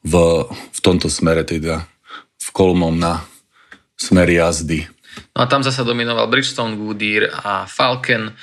v, 0.05 0.45
v 0.47 0.79
tomto 0.79 1.09
smere, 1.09 1.43
teda 1.43 1.89
v 2.37 2.47
kolmom 2.53 2.95
na 2.95 3.25
smer 3.97 4.29
jazdy. 4.29 4.87
No 5.33 5.43
a 5.43 5.49
tam 5.49 5.65
zasa 5.65 5.81
dominoval 5.81 6.29
Bridgestone, 6.29 6.77
Goodyear 6.77 7.33
a 7.33 7.65
Falcon. 7.65 8.33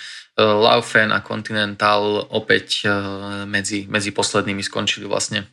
Laufen 0.40 1.12
a 1.12 1.20
Continental 1.20 2.26
opäť 2.32 2.84
e, 2.84 2.92
medzi, 3.44 3.84
medzi 3.86 4.10
poslednými 4.10 4.64
skončili 4.64 5.04
vlastne. 5.04 5.46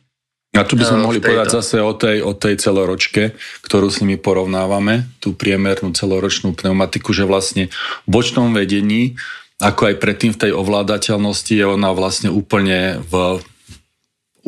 A 0.56 0.64
tu 0.64 0.80
by 0.80 0.84
sme 0.88 0.98
e, 1.00 1.04
mohli 1.04 1.20
povedať 1.20 1.60
zase 1.60 1.78
o 1.84 1.92
tej, 1.92 2.24
o 2.24 2.32
tej 2.32 2.56
celoročke, 2.56 3.36
ktorú 3.62 3.92
s 3.92 4.00
nimi 4.00 4.16
porovnávame, 4.16 5.04
tú 5.20 5.36
priemernú 5.36 5.92
celoročnú 5.92 6.56
pneumatiku, 6.56 7.12
že 7.12 7.28
vlastne 7.28 7.68
v 8.04 8.08
bočnom 8.08 8.56
vedení, 8.56 9.20
ako 9.60 9.92
aj 9.92 9.94
predtým 10.00 10.32
v 10.32 10.40
tej 10.48 10.52
ovládateľnosti, 10.56 11.52
je 11.52 11.66
ona 11.66 11.92
vlastne 11.92 12.32
úplne 12.32 13.02
v 13.06 13.44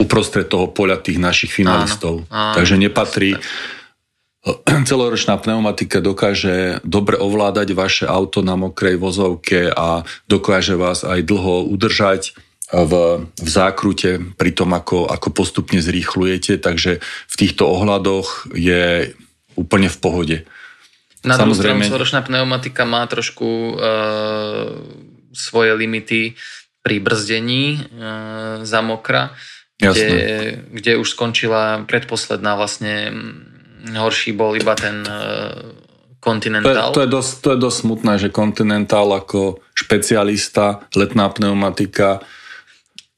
uprostred 0.00 0.48
toho 0.48 0.72
poľa 0.72 1.02
tých 1.04 1.20
našich 1.20 1.52
finalistov. 1.52 2.24
Áno, 2.26 2.32
áno, 2.32 2.54
Takže 2.56 2.80
nepatrí, 2.80 3.36
celoročná 4.88 5.36
pneumatika 5.36 6.00
dokáže 6.00 6.80
dobre 6.80 7.20
ovládať 7.20 7.76
vaše 7.76 8.04
auto 8.08 8.40
na 8.40 8.56
mokrej 8.56 8.96
vozovke 8.96 9.68
a 9.68 10.08
dokáže 10.28 10.80
vás 10.80 11.04
aj 11.04 11.20
dlho 11.28 11.68
udržať 11.68 12.32
v, 12.70 12.92
v 13.26 13.48
zákrute 13.50 14.22
pri 14.38 14.50
tom, 14.54 14.72
ako, 14.72 15.10
ako 15.10 15.28
postupne 15.34 15.82
zrýchlujete, 15.82 16.56
takže 16.62 17.02
v 17.02 17.34
týchto 17.34 17.66
ohľadoch 17.66 18.54
je 18.54 19.12
úplne 19.58 19.90
v 19.90 19.98
pohode. 19.98 20.36
Na 21.20 21.36
stranu 21.36 21.52
celoročná 21.84 22.24
pneumatika 22.24 22.88
má 22.88 23.04
trošku 23.04 23.44
e, 23.44 23.72
svoje 25.36 25.76
limity 25.76 26.32
pri 26.80 26.96
brzdení 27.02 27.76
e, 27.76 27.78
za 28.64 28.80
mokra, 28.80 29.36
kde, 29.76 30.08
kde 30.72 30.92
už 30.96 31.12
skončila 31.12 31.84
predposledná 31.84 32.56
vlastne 32.56 33.12
horší 33.88 34.36
bol 34.36 34.56
iba 34.56 34.76
ten 34.76 35.02
Continental. 36.20 36.92
To 36.92 37.00
je, 37.00 37.00
to, 37.00 37.00
je 37.00 37.08
dosť, 37.08 37.32
to 37.40 37.48
je 37.56 37.58
dosť 37.64 37.78
smutné, 37.80 38.12
že 38.20 38.28
Continental 38.28 39.08
ako 39.08 39.64
špecialista, 39.72 40.84
letná 40.92 41.32
pneumatika 41.32 42.20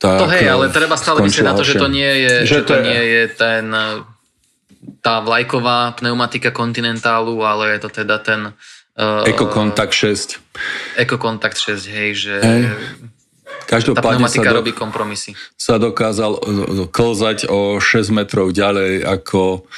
tak 0.02 0.19
to 0.19 0.26
hej, 0.35 0.50
ale 0.50 0.66
treba 0.75 0.99
stále 0.99 1.23
myslieť 1.23 1.47
na 1.47 1.54
to, 1.54 1.62
že 1.62 1.78
to 1.78 1.87
nie 1.87 2.26
je, 2.26 2.35
že, 2.42 2.59
že 2.59 2.61
to, 2.66 2.75
je... 2.75 2.83
nie 2.83 3.02
je 3.07 3.23
ten 3.31 3.64
tá 4.99 5.23
vlajková 5.23 5.95
pneumatika 5.95 6.50
Continentalu, 6.50 7.38
ale 7.47 7.78
je 7.78 7.87
to 7.87 8.02
teda 8.02 8.19
ten 8.19 8.50
uh, 8.99 9.23
Contact 9.47 9.95
6. 9.95 10.42
Contact 11.07 11.59
6, 11.59 11.87
hej, 11.87 12.11
že 12.19 12.35
hej. 12.42 12.62
Každopádne 13.62 14.26
tá 14.26 14.42
sa 14.42 14.42
do, 14.42 14.59
robí 14.59 14.75
kompromisy. 14.75 15.38
Sa 15.54 15.78
dokázal 15.78 16.35
klzať 16.90 17.47
o 17.47 17.78
6 17.78 18.11
metrov 18.11 18.50
ďalej 18.50 19.07
ako 19.07 19.71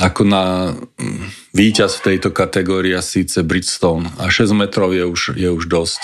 ako 0.00 0.22
na 0.24 0.72
mm, 0.72 1.52
víťaz 1.52 2.00
v 2.00 2.14
tejto 2.14 2.32
kategórii 2.32 2.96
síce 3.04 3.44
Bridgestone 3.44 4.08
a 4.16 4.32
6 4.32 4.56
metrov 4.56 4.96
je 4.96 5.04
už, 5.04 5.36
je 5.36 5.48
už 5.52 5.68
dosť. 5.68 6.00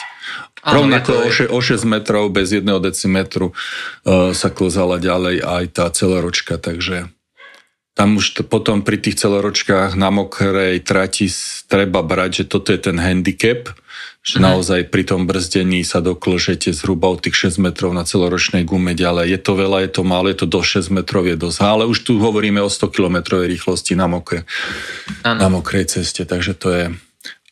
Áno, 0.61 0.85
Rovnako 0.85 1.25
o, 1.25 1.31
6, 1.33 1.49
o 1.49 1.61
6 1.63 1.89
metrov 1.89 2.29
bez 2.29 2.53
jedného 2.53 2.83
decimetru 2.83 3.55
uh, 3.55 4.37
sa 4.37 4.53
klozala 4.53 5.01
ďalej 5.01 5.41
aj 5.41 5.65
tá 5.73 5.87
celoročka, 5.89 6.61
takže 6.61 7.09
tam 7.97 8.21
už 8.21 8.37
to, 8.37 8.43
potom 8.47 8.85
pri 8.85 9.01
tých 9.01 9.19
celoročkách 9.19 9.99
na 9.99 10.13
mokrej 10.15 10.85
trati 10.85 11.27
treba 11.67 12.05
brať, 12.05 12.43
že 12.43 12.45
toto 12.47 12.71
je 12.71 12.79
ten 12.79 12.95
handicap, 13.01 13.73
že 14.23 14.45
naozaj 14.45 14.93
pri 14.93 15.09
tom 15.09 15.25
brzdení 15.25 15.81
sa 15.89 16.05
doklžete 16.05 16.75
zhruba 16.77 17.09
od 17.09 17.25
tých 17.25 17.49
6 17.49 17.65
metrov 17.65 17.97
na 17.97 18.05
celoročnej 18.05 18.67
gume 18.67 18.93
ďalej. 18.93 19.33
Je 19.33 19.41
to 19.41 19.53
veľa, 19.57 19.89
je 19.89 19.91
to 19.95 20.03
málo, 20.05 20.29
je 20.29 20.39
to 20.45 20.47
do 20.47 20.61
6 20.61 20.93
metrov, 20.93 21.25
je 21.25 21.39
dosť. 21.39 21.59
Ale 21.65 21.85
už 21.89 22.05
tu 22.05 22.21
hovoríme 22.21 22.61
o 22.61 22.69
100 22.69 22.93
km 22.93 23.41
rýchlosti 23.41 23.97
na, 23.97 24.05
mokre, 24.05 24.45
na 25.25 25.49
mokrej 25.49 25.89
ceste, 25.89 26.29
takže 26.29 26.53
to 26.53 26.69
je 26.69 26.85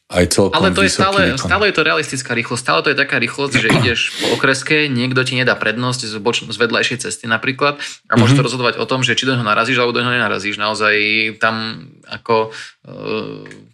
aj 0.06 0.38
celkom 0.38 0.54
Ale 0.54 0.70
to 0.70 0.86
je 0.86 0.92
stále, 0.94 1.34
stále 1.34 1.66
je 1.66 1.74
to 1.74 1.82
realistická 1.82 2.30
rýchlosť. 2.30 2.62
Stále 2.62 2.80
to 2.86 2.94
je 2.94 2.98
taká 3.02 3.18
rýchlosť, 3.18 3.54
že 3.58 3.68
ideš 3.82 4.14
po 4.22 4.38
okreske, 4.38 4.86
niekto 4.86 5.26
ti 5.26 5.34
nedá 5.34 5.58
prednosť 5.58 6.06
z, 6.06 6.14
boč, 6.22 6.46
z 6.46 6.54
vedľajšej 6.54 7.02
cesty 7.02 7.26
napríklad 7.26 7.82
a 8.06 8.14
môžeš 8.14 8.38
mm-hmm. 8.38 8.38
to 8.38 8.46
rozhodovať 8.46 8.74
o 8.78 8.86
tom, 8.86 9.02
že 9.02 9.18
či 9.18 9.26
do 9.26 9.34
neho 9.34 9.42
narazíš 9.42 9.82
alebo 9.82 9.98
do 9.98 10.06
neho 10.06 10.14
nenarazíš. 10.14 10.62
Naozaj 10.62 10.94
tam 11.42 11.90
ako 12.06 12.54
e, 12.86 12.90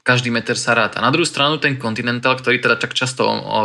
každý 0.01 0.33
meter 0.33 0.57
sa 0.57 0.73
ráta. 0.73 1.05
Na 1.05 1.13
druhú 1.13 1.29
stranu 1.29 1.61
ten 1.61 1.77
Continental, 1.77 2.33
ktorý 2.41 2.65
teda 2.65 2.81
tak 2.81 2.97
často 2.97 3.29
o, 3.29 3.35
o, 3.37 3.61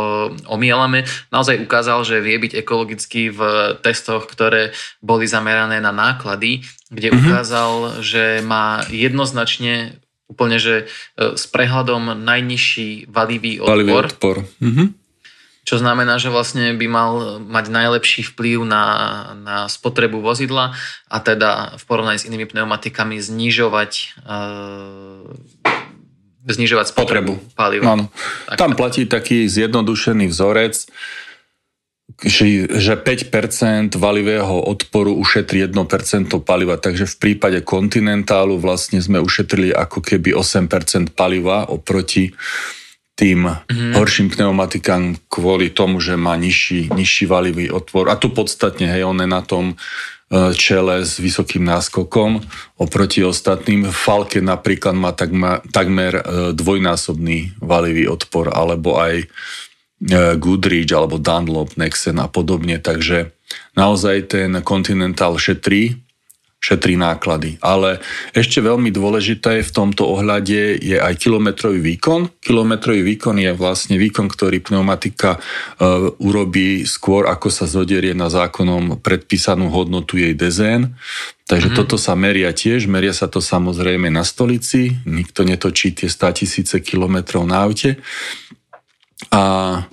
omielame, 0.52 1.08
naozaj 1.32 1.64
ukázal, 1.64 2.04
že 2.04 2.20
vie 2.20 2.36
byť 2.36 2.52
ekologický 2.52 3.32
v 3.32 3.40
testoch, 3.80 4.28
ktoré 4.28 4.76
boli 5.00 5.24
zamerané 5.24 5.80
na 5.80 5.88
náklady, 5.88 6.68
kde 6.92 7.16
mm-hmm. 7.16 7.24
ukázal, 7.32 7.70
že 8.04 8.44
má 8.44 8.84
jednoznačne 8.92 9.96
úplne, 10.28 10.60
že 10.60 10.84
e, 10.84 11.34
s 11.34 11.48
prehľadom 11.48 12.14
najnižší 12.22 13.08
valivý 13.08 13.58
odpor. 13.58 13.72
Valivý 13.72 13.92
odpor. 13.96 14.36
Mhm. 14.60 14.84
Čo 15.68 15.76
znamená, 15.84 16.16
že 16.16 16.32
vlastne 16.32 16.72
by 16.72 16.86
mal 16.88 17.10
mať 17.44 17.68
najlepší 17.68 18.24
vplyv 18.32 18.64
na, 18.64 18.84
na 19.36 19.56
spotrebu 19.68 20.24
vozidla 20.24 20.72
a 21.12 21.16
teda 21.20 21.76
v 21.76 21.82
porovnaní 21.84 22.16
s 22.16 22.24
inými 22.24 22.48
pneumatikami 22.48 23.20
znižovať 23.20 24.16
e, 24.24 25.68
znižovať 26.48 26.96
spotrebu 26.96 27.36
paliva. 27.52 27.92
Áno. 27.92 28.08
Tam 28.56 28.72
platí 28.72 29.04
taký 29.04 29.44
zjednodušený 29.44 30.32
vzorec, 30.32 30.88
že 32.18 32.92
5% 32.98 33.94
valivého 33.94 34.64
odporu 34.64 35.14
ušetrí 35.14 35.68
1% 35.68 36.32
paliva, 36.42 36.80
takže 36.80 37.04
v 37.04 37.16
prípade 37.20 37.60
kontinentálu 37.62 38.58
vlastne 38.58 38.98
sme 38.98 39.20
ušetrili 39.22 39.70
ako 39.70 40.02
keby 40.02 40.34
8% 40.34 41.14
paliva 41.14 41.68
oproti 41.70 42.34
tým 43.18 43.50
mm. 43.50 43.98
horším 43.98 44.30
pneumatikám 44.34 45.30
kvôli 45.30 45.70
tomu, 45.74 45.98
že 45.98 46.14
má 46.14 46.38
nižší, 46.38 46.90
nižší 46.94 47.26
valivý 47.26 47.66
otvor. 47.70 48.10
A 48.10 48.18
tu 48.18 48.30
podstatne, 48.30 48.86
hej, 48.86 49.02
on 49.02 49.18
je 49.18 49.26
na 49.26 49.42
tom 49.42 49.74
e, 49.74 50.54
čele 50.54 51.02
s 51.02 51.18
vysokým 51.18 51.66
náskokom 51.66 52.38
oproti 52.78 53.26
ostatným. 53.26 53.90
Falke 53.90 54.38
napríklad 54.38 54.94
má 54.94 55.10
takmer, 55.10 55.66
takmer 55.74 56.14
dvojnásobný 56.54 57.58
valivý 57.58 58.06
odpor, 58.06 58.54
alebo 58.54 59.02
aj 59.02 59.26
E, 59.26 59.67
Goodrich 60.38 60.86
alebo 60.94 61.18
Dunlop, 61.18 61.74
Nexen 61.74 62.22
a 62.22 62.30
podobne, 62.30 62.78
takže 62.78 63.34
naozaj 63.74 64.30
ten 64.30 64.54
Continental 64.62 65.34
šetrí, 65.34 65.98
šetrí 66.58 66.98
náklady. 66.98 67.58
Ale 67.62 68.02
ešte 68.34 68.58
veľmi 68.58 68.90
dôležité 68.90 69.62
v 69.62 69.74
tomto 69.74 70.06
ohľade 70.10 70.82
je 70.82 70.98
aj 70.98 71.14
kilometrový 71.18 71.78
výkon. 71.94 72.30
Kilometrový 72.42 73.06
výkon 73.06 73.38
je 73.38 73.54
vlastne 73.54 73.94
výkon, 73.94 74.26
ktorý 74.26 74.58
pneumatika 74.62 75.38
uh, 75.38 76.10
urobí 76.18 76.82
skôr, 76.82 77.30
ako 77.30 77.46
sa 77.50 77.70
zoderie 77.70 78.14
na 78.14 78.26
zákonom 78.26 78.98
predpísanú 78.98 79.70
hodnotu 79.70 80.18
jej 80.18 80.34
dezén. 80.34 80.98
Takže 81.48 81.72
mm-hmm. 81.72 81.80
toto 81.80 81.96
sa 81.96 82.12
meria 82.18 82.50
tiež, 82.50 82.90
meria 82.90 83.14
sa 83.14 83.30
to 83.30 83.40
samozrejme 83.40 84.12
na 84.12 84.20
stolici, 84.20 85.00
nikto 85.08 85.48
netočí 85.48 85.96
tie 85.96 86.10
100 86.10 86.44
tisíce 86.44 86.76
kilometrov 86.82 87.46
na 87.48 87.64
aute. 87.64 88.02
A 89.30 89.88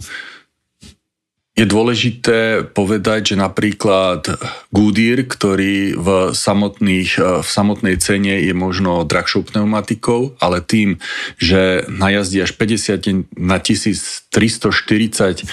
Je 1.56 1.64
dôležité 1.64 2.68
povedať, 2.68 3.32
že 3.32 3.36
napríklad 3.40 4.28
Goodyear, 4.76 5.24
ktorý 5.24 5.96
v, 5.96 6.08
samotných, 6.36 7.16
e, 7.16 7.40
v 7.40 7.48
samotnej 7.48 7.96
cene 7.96 8.44
je 8.44 8.52
možno 8.52 9.08
drahšou 9.08 9.48
pneumatikou, 9.48 10.36
ale 10.44 10.60
tým, 10.60 11.00
že 11.40 11.88
najazdí 11.88 12.44
až 12.44 12.60
50 12.60 13.40
na 13.40 13.64
1340 13.64 14.36
e, 14.36 15.46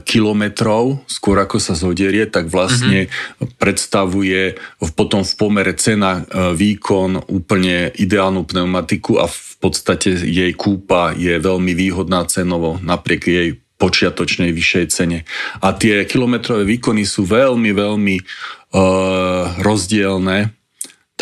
kilometrov, 0.00 1.04
skôr 1.04 1.36
ako 1.36 1.60
sa 1.60 1.76
zoderie, 1.76 2.24
tak 2.32 2.48
vlastne 2.48 3.12
mm-hmm. 3.12 3.60
predstavuje 3.60 4.56
potom 4.96 5.20
v 5.20 5.32
pomere 5.36 5.76
cena 5.76 6.24
e, 6.24 6.56
výkon 6.56 7.28
úplne 7.28 7.92
ideálnu 7.92 8.48
pneumatiku 8.48 9.20
a 9.20 9.28
v 9.28 9.52
podstate 9.60 10.16
jej 10.16 10.56
kúpa 10.56 11.12
je 11.12 11.36
veľmi 11.36 11.76
výhodná 11.76 12.24
cenovo 12.24 12.80
napriek 12.80 13.28
jej 13.28 13.61
počiatočnej 13.82 14.54
vyššej 14.54 14.86
cene. 14.94 15.26
A 15.58 15.74
tie 15.74 16.06
kilometrové 16.06 16.62
výkony 16.62 17.02
sú 17.02 17.26
veľmi, 17.26 17.74
veľmi 17.74 18.16
uh, 18.22 19.58
rozdielne. 19.58 20.61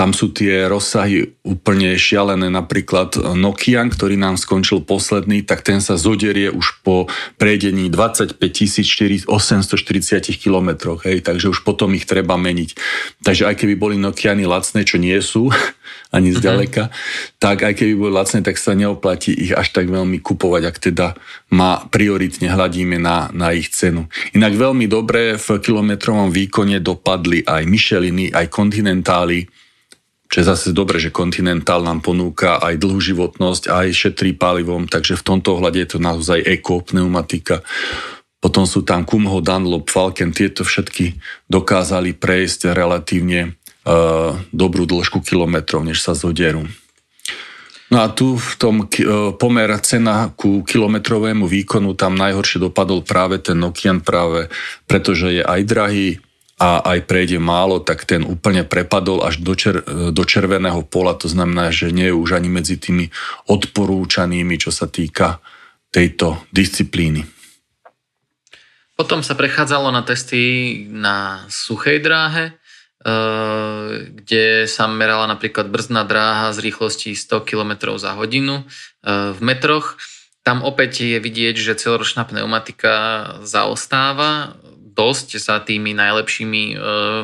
Tam 0.01 0.17
sú 0.17 0.33
tie 0.33 0.65
rozsahy 0.65 1.37
úplne 1.45 1.93
šialené. 1.93 2.49
Napríklad 2.49 3.21
Nokia, 3.37 3.85
ktorý 3.85 4.17
nám 4.17 4.41
skončil 4.41 4.81
posledný, 4.81 5.45
tak 5.45 5.61
ten 5.61 5.85
sa 5.85 6.01
zoderie 6.01 6.49
už 6.49 6.81
po 6.81 7.05
prejdení 7.37 7.93
25 7.93 8.41
840 9.29 9.29
km. 10.41 10.97
Hej, 11.05 11.21
takže 11.21 11.53
už 11.53 11.69
potom 11.69 11.93
ich 11.93 12.09
treba 12.09 12.41
meniť. 12.41 12.81
Takže 13.21 13.53
aj 13.53 13.61
keby 13.61 13.77
boli 13.77 14.01
Nokiany 14.01 14.49
lacné, 14.49 14.89
čo 14.89 14.97
nie 14.97 15.21
sú, 15.21 15.53
ani 16.17 16.33
zďaleka, 16.33 16.89
uh-huh. 16.89 17.37
tak 17.37 17.61
aj 17.69 17.77
keby 17.77 17.93
boli 17.93 18.17
lacné, 18.17 18.41
tak 18.41 18.57
sa 18.57 18.73
neoplatí 18.73 19.37
ich 19.37 19.53
až 19.53 19.69
tak 19.77 19.93
veľmi 19.93 20.17
kupovať, 20.25 20.63
ak 20.65 20.77
teda 20.81 21.13
má 21.53 21.85
prioritne 21.93 22.49
hľadíme 22.49 22.97
na, 22.97 23.29
na 23.37 23.53
ich 23.53 23.69
cenu. 23.69 24.09
Inak 24.33 24.57
veľmi 24.57 24.89
dobre 24.89 25.37
v 25.37 25.61
kilometrovom 25.61 26.33
výkone 26.33 26.81
dopadli 26.81 27.45
aj 27.45 27.69
Micheliny, 27.69 28.33
aj 28.33 28.49
Continentály, 28.49 29.60
čo 30.31 30.37
je 30.39 30.47
zase 30.47 30.71
dobre, 30.71 31.03
že 31.03 31.11
Continental 31.11 31.83
nám 31.83 32.07
ponúka 32.07 32.63
aj 32.63 32.79
dlhú 32.79 33.03
životnosť, 33.03 33.67
aj 33.67 33.87
šetrí 33.91 34.31
palivom, 34.39 34.87
takže 34.87 35.19
v 35.19 35.27
tomto 35.27 35.59
ohľade 35.59 35.83
je 35.83 35.89
to 35.91 35.99
naozaj 35.99 36.39
eko 36.39 36.87
pneumatika. 36.87 37.67
Potom 38.39 38.65
sú 38.65 38.87
tam 38.87 39.03
Kumho, 39.03 39.43
Dunlop, 39.43 39.91
Falcon, 39.91 40.31
tieto 40.31 40.63
všetky 40.63 41.19
dokázali 41.51 42.15
prejsť 42.15 42.71
relatívne 42.73 43.59
uh, 43.85 44.39
dobrú 44.55 44.87
dĺžku 44.87 45.19
kilometrov, 45.21 45.83
než 45.83 45.99
sa 45.99 46.15
zoderú. 46.15 46.65
No 47.91 47.99
a 47.99 48.07
tu 48.07 48.39
v 48.39 48.53
tom 48.55 48.87
uh, 48.87 49.35
pomer 49.35 49.67
cena 49.83 50.31
ku 50.39 50.63
kilometrovému 50.63 51.51
výkonu 51.51 51.99
tam 51.99 52.15
najhoršie 52.15 52.63
dopadol 52.63 53.03
práve 53.03 53.43
ten 53.43 53.59
Nokian 53.59 53.99
práve, 53.99 54.47
pretože 54.87 55.27
je 55.37 55.43
aj 55.43 55.61
drahý, 55.67 56.23
a 56.61 56.85
aj 56.93 57.09
prejde 57.09 57.41
málo, 57.41 57.81
tak 57.81 58.05
ten 58.05 58.21
úplne 58.21 58.69
prepadol 58.69 59.25
až 59.25 59.41
do, 59.41 59.57
čer, 59.57 59.81
do 60.13 60.25
červeného 60.29 60.85
pola, 60.85 61.17
to 61.17 61.25
znamená, 61.25 61.73
že 61.73 61.89
nie 61.89 62.13
je 62.13 62.19
už 62.21 62.37
ani 62.37 62.53
medzi 62.53 62.77
tými 62.77 63.09
odporúčanými, 63.49 64.61
čo 64.61 64.69
sa 64.69 64.85
týka 64.85 65.41
tejto 65.89 66.37
disciplíny. 66.53 67.25
Potom 68.93 69.25
sa 69.25 69.33
prechádzalo 69.33 69.89
na 69.89 70.05
testy 70.05 70.85
na 70.93 71.49
suchej 71.49 72.05
dráhe, 72.05 72.53
eh, 72.53 73.89
kde 74.13 74.69
sa 74.69 74.85
merala 74.85 75.25
napríklad 75.33 75.73
brzdná 75.73 76.05
dráha 76.05 76.53
z 76.53 76.69
rýchlosti 76.69 77.17
100 77.17 77.41
km 77.49 77.97
za 77.97 78.13
hodinu 78.13 78.61
eh, 78.61 79.33
v 79.33 79.41
metroch. 79.41 79.97
Tam 80.45 80.61
opäť 80.61 81.09
je 81.09 81.17
vidieť, 81.17 81.57
že 81.57 81.81
celoročná 81.81 82.29
pneumatika 82.29 82.93
zaostáva 83.49 84.61
dosť 85.01 85.41
za 85.41 85.57
tými 85.65 85.97
najlepšími 85.97 86.63
e, 86.69 86.75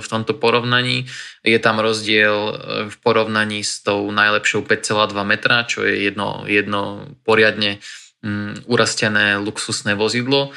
v 0.00 0.06
tomto 0.09 0.33
porovnaní. 0.33 1.04
Je 1.45 1.61
tam 1.61 1.76
rozdiel 1.85 2.33
e, 2.33 2.52
v 2.88 2.97
porovnaní 3.04 3.61
s 3.61 3.85
tou 3.85 4.09
najlepšou 4.09 4.64
5,2 4.64 5.12
metra, 5.28 5.68
čo 5.68 5.85
je 5.85 6.09
jedno, 6.09 6.49
jedno 6.49 7.04
poriadne 7.28 7.85
mm, 8.25 8.64
urastené 8.64 9.37
luxusné 9.37 9.92
vozidlo. 9.92 10.56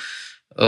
E, 0.56 0.64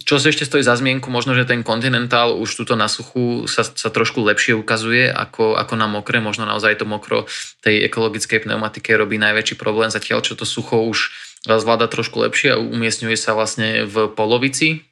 čo 0.00 0.16
sa 0.16 0.32
ešte 0.32 0.48
stojí 0.48 0.64
za 0.64 0.80
zmienku, 0.80 1.12
možno, 1.12 1.36
že 1.36 1.44
ten 1.44 1.60
Continental 1.60 2.40
už 2.40 2.64
túto 2.64 2.72
na 2.72 2.88
suchu 2.88 3.44
sa, 3.44 3.60
sa 3.60 3.92
trošku 3.92 4.24
lepšie 4.24 4.56
ukazuje 4.56 5.12
ako, 5.12 5.60
ako 5.60 5.74
na 5.76 5.92
mokre. 5.92 6.24
Možno 6.24 6.48
naozaj 6.48 6.80
to 6.80 6.88
mokro 6.88 7.28
tej 7.60 7.84
ekologickej 7.84 8.48
pneumatike 8.48 8.96
robí 8.96 9.20
najväčší 9.20 9.60
problém, 9.60 9.92
zatiaľ 9.92 10.24
čo 10.24 10.40
to 10.40 10.48
sucho 10.48 10.80
už 10.80 11.28
zvláda 11.44 11.88
trošku 11.88 12.20
lepšie 12.20 12.52
a 12.52 12.60
umiestňuje 12.60 13.16
sa 13.16 13.32
vlastne 13.32 13.88
v 13.88 14.12
polovici 14.12 14.89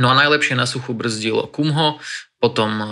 No 0.00 0.08
a 0.08 0.14
najlepšie 0.16 0.56
na 0.56 0.64
suchu 0.64 0.96
brzdilo 0.96 1.44
Kumho, 1.52 2.00
potom 2.42 2.70
e, 2.80 2.86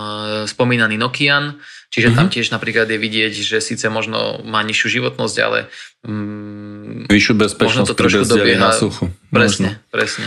spomínaný 0.47 0.95
Nokian, 0.95 1.59
čiže 1.91 2.13
mm-hmm. 2.13 2.17
tam 2.17 2.27
mhm. 2.31 2.33
tiež 2.39 2.47
napríklad 2.55 2.87
je 2.87 2.95
vidieť, 2.95 3.33
že 3.35 3.57
síce 3.59 3.83
možno 3.91 4.39
má 4.47 4.63
nižšiu 4.63 5.01
životnosť, 5.01 5.37
ale 5.43 5.67
mm, 6.07 7.11
vyššiu 7.11 7.33
bezpečnosť 7.35 7.89
to 7.91 7.97
trošku 7.99 8.25
dobieha. 8.31 8.63
na 8.63 8.71
suchu. 8.71 9.11
Presne, 9.27 9.75
možno. 9.75 9.91
presne. 9.91 10.25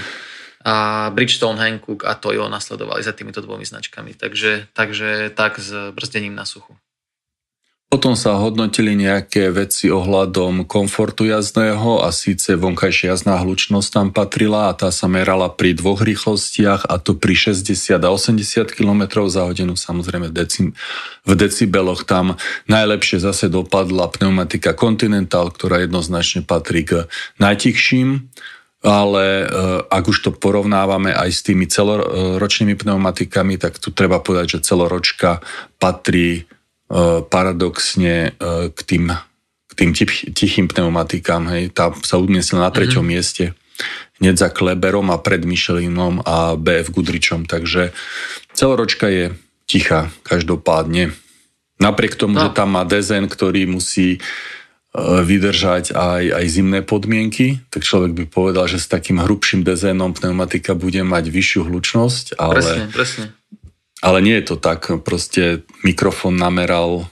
A 0.65 1.09
Bridgestone, 1.13 1.61
Hankook 1.61 2.09
a 2.09 2.17
Toyo 2.17 2.49
nasledovali 2.49 3.05
za 3.05 3.13
týmito 3.13 3.45
dvomi 3.45 3.69
značkami. 3.69 4.17
Takže, 4.17 4.73
takže 4.73 5.29
tak 5.37 5.61
s 5.61 5.93
brzdením 5.93 6.33
na 6.33 6.49
suchu. 6.49 6.73
Potom 7.95 8.19
sa 8.19 8.35
hodnotili 8.43 8.99
nejaké 8.99 9.55
veci 9.55 9.87
ohľadom 9.87 10.67
komfortu 10.67 11.31
jazdného 11.31 12.03
a 12.03 12.11
síce 12.11 12.59
vonkajšia 12.59 13.15
jazdná 13.15 13.39
hlučnosť 13.39 13.89
tam 13.95 14.09
patrila 14.11 14.67
a 14.67 14.75
tá 14.75 14.91
sa 14.91 15.07
merala 15.07 15.47
pri 15.47 15.79
dvoch 15.79 16.03
rýchlostiach 16.03 16.91
a 16.91 16.99
to 16.99 17.15
pri 17.15 17.55
60 17.55 17.95
a 17.95 18.11
80 18.11 18.75
km 18.75 19.23
za 19.31 19.47
hodinu, 19.47 19.79
samozrejme 19.79 20.27
v, 20.27 20.35
deci, 20.35 20.75
v 21.23 21.33
decibeloch 21.39 22.03
tam 22.03 22.35
najlepšie 22.67 23.23
zase 23.23 23.47
dopadla 23.47 24.11
pneumatika 24.11 24.75
Continental, 24.75 25.55
ktorá 25.55 25.87
jednoznačne 25.87 26.43
patrí 26.43 26.83
k 26.83 27.07
najtichším. 27.39 28.27
Ale 28.83 29.47
eh, 29.47 29.49
ak 29.87 30.11
už 30.11 30.19
to 30.19 30.31
porovnávame 30.35 31.15
aj 31.15 31.31
s 31.31 31.47
tými 31.47 31.71
celoročnými 31.71 32.75
pneumatikami, 32.75 33.55
tak 33.55 33.79
tu 33.79 33.95
treba 33.95 34.19
povedať, 34.19 34.59
že 34.59 34.67
celoročka 34.67 35.47
patrí 35.79 36.51
paradoxne 37.27 38.39
e, 38.39 38.71
k 38.71 38.81
tým, 38.87 39.11
k 39.67 39.73
tým 39.75 39.91
tichým 40.31 40.67
pneumatikám. 40.71 41.51
Hej. 41.51 41.75
Tá 41.75 41.91
sa 42.07 42.23
umiestnila 42.23 42.71
na 42.71 42.75
treťom 42.75 43.03
mm-hmm. 43.03 43.11
mieste 43.11 43.45
hneď 44.23 44.39
za 44.39 44.49
Kleberom 44.51 45.11
a 45.11 45.19
pred 45.19 45.43
Michelinom 45.43 46.23
a 46.23 46.55
BF 46.55 46.95
Gudričom. 46.95 47.51
Takže 47.51 47.91
celoročka 48.55 49.11
je 49.11 49.35
tichá 49.67 50.15
každopádne. 50.23 51.11
Napriek 51.83 52.15
tomu, 52.15 52.39
no. 52.39 52.47
že 52.47 52.55
tam 52.55 52.79
má 52.79 52.87
dezen, 52.87 53.27
ktorý 53.27 53.67
musí 53.67 54.17
e, 54.17 54.19
vydržať 55.03 55.91
aj, 55.91 56.25
aj 56.39 56.45
zimné 56.47 56.81
podmienky, 56.87 57.59
tak 57.75 57.83
človek 57.83 58.15
by 58.15 58.25
povedal, 58.31 58.71
že 58.71 58.79
s 58.79 58.87
takým 58.87 59.19
hrubším 59.19 59.67
dezénom 59.67 60.15
pneumatika 60.15 60.79
bude 60.79 61.03
mať 61.03 61.35
vyššiu 61.35 61.61
hlučnosť, 61.67 62.39
ale 62.39 62.63
presne, 62.63 62.85
presne. 62.95 63.25
Ale 64.05 64.21
nie 64.21 64.37
je 64.37 64.53
to 64.53 64.57
tak, 64.61 64.93
proste 65.01 65.65
mikrofón 65.81 66.37
nameral 66.37 67.09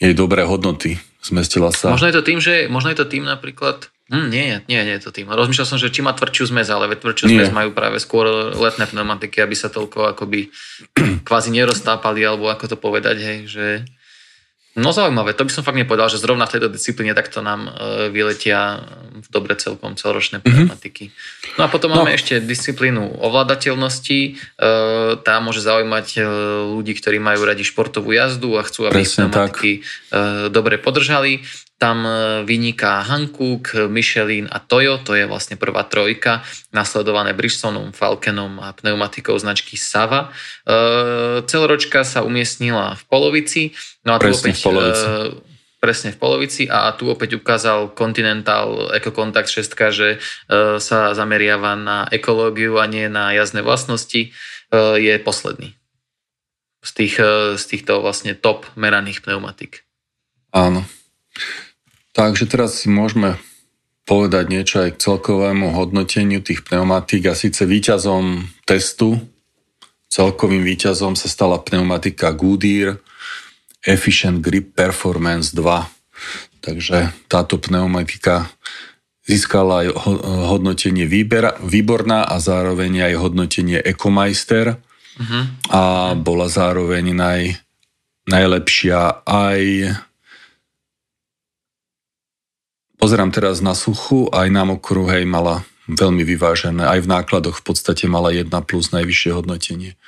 jej 0.00 0.16
dobré 0.16 0.48
hodnoty, 0.48 0.96
zmestila 1.20 1.68
sa. 1.76 1.92
Možno 1.92 2.08
je 2.08 2.16
to 2.16 2.24
tým, 2.24 2.40
že 2.40 2.72
možno 2.72 2.88
je 2.88 2.98
to 2.98 3.06
tým 3.06 3.28
napríklad, 3.28 3.92
hm, 4.08 4.32
nie, 4.32 4.64
nie, 4.64 4.80
nie 4.80 4.94
je 4.96 5.04
to 5.04 5.12
tým. 5.12 5.28
Rozmýšľal 5.28 5.68
som, 5.68 5.76
že 5.76 5.92
či 5.92 6.00
má 6.00 6.16
tvrdšiu 6.16 6.48
zmes, 6.48 6.72
ale 6.72 6.88
tvrdšiu 6.96 7.28
zmes 7.28 7.52
majú 7.52 7.76
práve 7.76 8.00
skôr 8.00 8.56
letné 8.56 8.88
pneumatiky, 8.88 9.44
aby 9.44 9.52
sa 9.52 9.68
toľko 9.68 10.16
akoby 10.16 10.48
kvázi 11.28 11.52
neroztápali, 11.52 12.24
alebo 12.24 12.48
ako 12.48 12.64
to 12.72 12.76
povedať, 12.80 13.16
hej, 13.20 13.38
že 13.44 13.66
No 14.74 14.90
zaujímavé, 14.90 15.38
to 15.38 15.46
by 15.46 15.52
som 15.54 15.62
fakt 15.62 15.78
nepovedal, 15.78 16.10
že 16.10 16.18
zrovna 16.18 16.50
v 16.50 16.58
tejto 16.58 16.66
disciplíne 16.66 17.14
takto 17.14 17.38
nám 17.46 17.70
e, 17.70 17.70
vyletia 18.10 18.82
v 19.14 19.28
dobre 19.30 19.54
celkom 19.54 19.94
celoročné 19.94 20.42
mhm. 20.42 20.44
pneumatiky. 20.44 21.04
Mm-hmm. 21.14 21.56
No 21.58 21.62
a 21.62 21.68
potom 21.70 21.94
no. 21.94 22.02
máme 22.02 22.18
ešte 22.18 22.42
disciplínu 22.42 23.22
ovládateľnosti. 23.22 24.18
E, 24.18 24.30
tá 25.22 25.34
môže 25.38 25.62
zaujímať 25.62 26.06
e, 26.18 26.20
ľudí, 26.74 26.98
ktorí 26.98 27.22
majú 27.22 27.46
radi 27.46 27.62
športovú 27.62 28.10
jazdu 28.10 28.58
a 28.58 28.66
chcú, 28.66 28.90
aby 28.90 29.06
Presne 29.06 29.30
tak. 29.30 29.62
dobre 30.50 30.82
podržali. 30.82 31.46
Tam 31.74 32.06
e, 32.06 32.12
vyniká 32.46 33.02
Hankook, 33.02 33.90
Michelin 33.90 34.46
a 34.46 34.62
Toyo, 34.62 35.02
to 35.02 35.18
je 35.18 35.26
vlastne 35.26 35.58
prvá 35.58 35.82
trojka, 35.90 36.46
nasledované 36.70 37.34
Bridgestoneom, 37.34 37.90
Falconom 37.90 38.62
a 38.62 38.70
pneumatikou 38.70 39.34
značky 39.34 39.74
Sava. 39.74 40.30
E, 40.62 41.42
celoročka 41.44 42.06
sa 42.06 42.22
umiestnila 42.22 42.94
v 42.94 43.02
polovici. 43.10 43.62
No 44.06 44.14
a 44.14 44.22
presne 44.22 44.54
opäť, 44.54 44.62
v 44.62 44.64
polovici. 44.70 45.04
E, 45.04 45.54
presne 45.84 46.10
v 46.14 46.18
polovici 46.22 46.62
a 46.64 46.94
tu 46.96 47.12
opäť 47.12 47.36
ukázal 47.36 47.92
Continental 47.92 48.94
EcoContact 48.96 49.50
6, 49.52 49.76
že 49.92 50.08
e, 50.16 50.18
sa 50.80 51.12
zameriava 51.12 51.76
na 51.76 52.08
ekológiu 52.08 52.80
a 52.80 52.88
nie 52.88 53.10
na 53.12 53.36
jazdné 53.36 53.60
vlastnosti, 53.60 54.16
e, 54.16 54.30
je 54.96 55.14
posledný 55.20 55.76
z, 56.84 56.90
tých, 56.92 57.16
z 57.56 57.64
týchto 57.64 58.04
vlastne 58.04 58.36
top 58.36 58.68
meraných 58.76 59.24
pneumatik. 59.24 59.88
Áno. 60.52 60.84
Takže 62.14 62.46
teraz 62.46 62.78
si 62.78 62.86
môžeme 62.86 63.42
povedať 64.06 64.44
niečo 64.46 64.86
aj 64.86 64.94
k 64.94 65.02
celkovému 65.02 65.74
hodnoteniu 65.74 66.38
tých 66.38 66.62
pneumatík 66.62 67.26
a 67.26 67.34
síce 67.34 67.66
výťazom 67.66 68.46
testu, 68.62 69.18
celkovým 70.14 70.62
výťazom 70.62 71.18
sa 71.18 71.26
stala 71.26 71.58
pneumatika 71.58 72.30
Goodyear 72.30 73.02
Efficient 73.82 74.38
Grip 74.38 74.78
Performance 74.78 75.50
2. 75.58 76.62
Takže 76.62 77.10
táto 77.26 77.58
pneumatika 77.58 78.46
získala 79.26 79.82
aj 79.82 79.88
hodnotenie 80.54 81.10
výber, 81.10 81.58
výborná 81.66 82.30
a 82.30 82.38
zároveň 82.38 83.10
aj 83.10 83.14
hodnotenie 83.18 83.82
Ecomeister 83.82 84.78
uh-huh. 85.18 85.44
a 85.72 85.82
bola 86.14 86.46
zároveň 86.46 87.10
naj, 87.10 87.42
najlepšia 88.28 89.26
aj 89.26 89.60
pozerám 93.04 93.28
teraz 93.28 93.60
na 93.60 93.76
suchu, 93.76 94.32
aj 94.32 94.48
na 94.48 94.64
mokru, 94.64 95.04
hej, 95.12 95.28
mala 95.28 95.60
veľmi 95.92 96.24
vyvážené. 96.24 96.88
Aj 96.88 96.96
v 96.96 97.12
nákladoch 97.12 97.60
v 97.60 97.64
podstate 97.68 98.08
mala 98.08 98.32
1 98.32 98.48
plus 98.64 98.96
najvyššie 98.96 99.30
hodnotenie. 99.36 100.00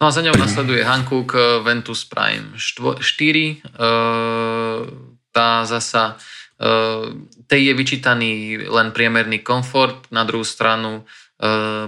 No 0.00 0.08
a 0.08 0.16
za 0.16 0.24
ňou 0.24 0.32
nasleduje 0.32 0.80
Hankook 0.80 1.36
eh, 1.36 1.60
Ventus 1.60 2.08
Prime 2.08 2.56
4. 2.56 2.96
Eh, 2.96 3.60
tá 5.28 5.50
zasa 5.68 6.16
eh, 6.56 7.12
tej 7.44 7.60
je 7.68 7.72
vyčítaný 7.76 8.32
len 8.64 8.88
priemerný 8.96 9.44
komfort, 9.44 10.08
na 10.08 10.24
druhú 10.24 10.48
stranu 10.48 11.04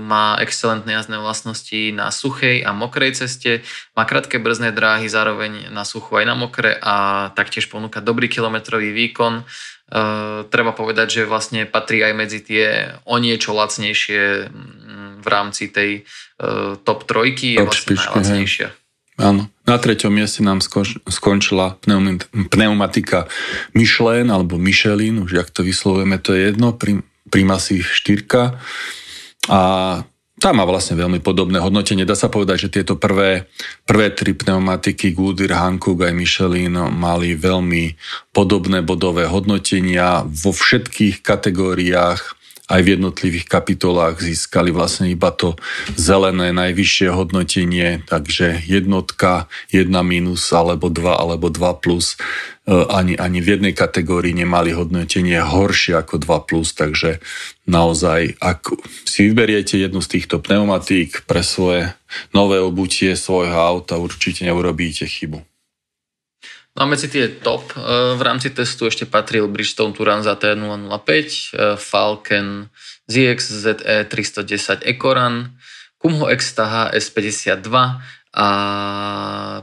má 0.01 0.41
excelentné 0.41 0.97
jazdné 0.97 1.21
vlastnosti 1.21 1.93
na 1.93 2.09
suchej 2.09 2.65
a 2.65 2.73
mokrej 2.73 3.21
ceste, 3.21 3.61
má 3.93 4.09
krátke 4.09 4.41
brzdné 4.41 4.73
dráhy 4.73 5.12
zároveň 5.12 5.69
na 5.69 5.85
suchu 5.85 6.17
aj 6.17 6.25
na 6.25 6.33
mokre 6.33 6.73
a 6.81 7.29
taktiež 7.37 7.69
ponúka 7.69 8.01
dobrý 8.01 8.33
kilometrový 8.33 8.97
výkon. 8.97 9.45
Uh, 9.93 10.49
treba 10.49 10.73
povedať, 10.73 11.21
že 11.21 11.29
vlastne 11.29 11.69
patrí 11.69 12.01
aj 12.01 12.17
medzi 12.17 12.41
tie 12.41 12.97
o 13.05 13.21
niečo 13.21 13.53
lacnejšie 13.53 14.49
mm, 14.49 15.21
v 15.21 15.27
rámci 15.29 15.69
tej 15.69 16.09
uh, 16.41 16.81
top 16.81 17.05
trojky, 17.05 17.61
je 17.61 17.61
vlastne 17.61 18.01
najlacnejšia. 18.01 18.69
Hej. 18.73 18.81
Áno. 19.21 19.53
Na 19.69 19.77
treťom 19.77 20.09
mieste 20.09 20.41
nám 20.41 20.65
skončila 21.07 21.77
pneumatika 22.49 23.29
Michelin 23.77 24.33
alebo 24.33 24.57
Michelin, 24.57 25.21
už 25.21 25.37
jak 25.37 25.49
to 25.53 25.61
vyslovujeme, 25.61 26.17
to 26.19 26.33
je 26.33 26.51
jedno, 26.51 26.73
Primasi 27.29 27.85
4 27.85 28.27
a 29.48 29.61
tá 30.42 30.50
má 30.50 30.66
vlastne 30.66 30.98
veľmi 30.98 31.22
podobné 31.22 31.62
hodnotenie. 31.62 32.02
Dá 32.02 32.18
sa 32.18 32.26
povedať, 32.26 32.66
že 32.66 32.83
tieto 32.83 32.98
prvé, 32.98 33.46
prvé 33.87 34.11
tri 34.11 34.35
pneumatiky 34.35 35.14
Goodyear, 35.14 35.55
Hankook 35.55 36.02
aj 36.02 36.11
Michelin 36.11 36.74
mali 36.90 37.38
veľmi 37.38 37.94
podobné 38.35 38.83
bodové 38.83 39.31
hodnotenia 39.31 40.26
vo 40.26 40.50
všetkých 40.50 41.22
kategóriách 41.22 42.41
aj 42.72 42.80
v 42.80 42.92
jednotlivých 42.96 43.46
kapitolách 43.52 44.24
získali 44.24 44.72
vlastne 44.72 45.12
iba 45.12 45.28
to 45.28 45.61
zelené 45.92 46.56
najvyššie 46.56 47.12
hodnotenie, 47.12 48.00
takže 48.08 48.64
jednotka, 48.64 49.52
jedna 49.68 50.00
minus, 50.00 50.48
alebo 50.56 50.88
dva, 50.88 51.20
alebo 51.20 51.52
dva 51.52 51.76
plus. 51.76 52.16
E, 52.64 52.72
ani, 52.72 53.20
ani 53.20 53.44
v 53.44 53.61
jednej 53.61 53.74
kategórii 53.76 54.32
nemali 54.32 54.72
hodnotenie 54.72 55.37
horšie 55.44 56.00
ako 56.00 56.16
2+, 56.16 56.48
plus, 56.48 56.72
takže 56.72 57.20
naozaj, 57.68 58.40
ak 58.40 58.72
si 59.04 59.28
vyberiete 59.28 59.76
jednu 59.76 60.00
z 60.00 60.18
týchto 60.18 60.40
pneumatík 60.40 61.28
pre 61.28 61.44
svoje 61.44 61.92
nové 62.32 62.56
obutie 62.56 63.12
svojho 63.12 63.61
auta, 63.61 64.00
určite 64.00 64.48
neurobíte 64.48 65.04
chybu. 65.04 65.52
No 66.72 66.85
a 66.85 66.87
medzi 66.88 67.12
tie 67.12 67.28
top 67.28 67.76
e, 67.76 68.16
v 68.16 68.22
rámci 68.24 68.48
testu 68.48 68.88
ešte 68.88 69.04
patril 69.04 69.44
Bridgestone 69.44 69.92
Turanza 69.92 70.32
T005, 70.32 71.04
e, 71.04 71.28
Falcon 71.76 72.72
ZX 73.04 73.40
ZE 73.44 73.96
310 74.08 74.80
Ecoran, 74.88 75.52
Kumho 76.00 76.32
Exta 76.32 76.88
HS52 76.88 77.68
a 78.32 78.48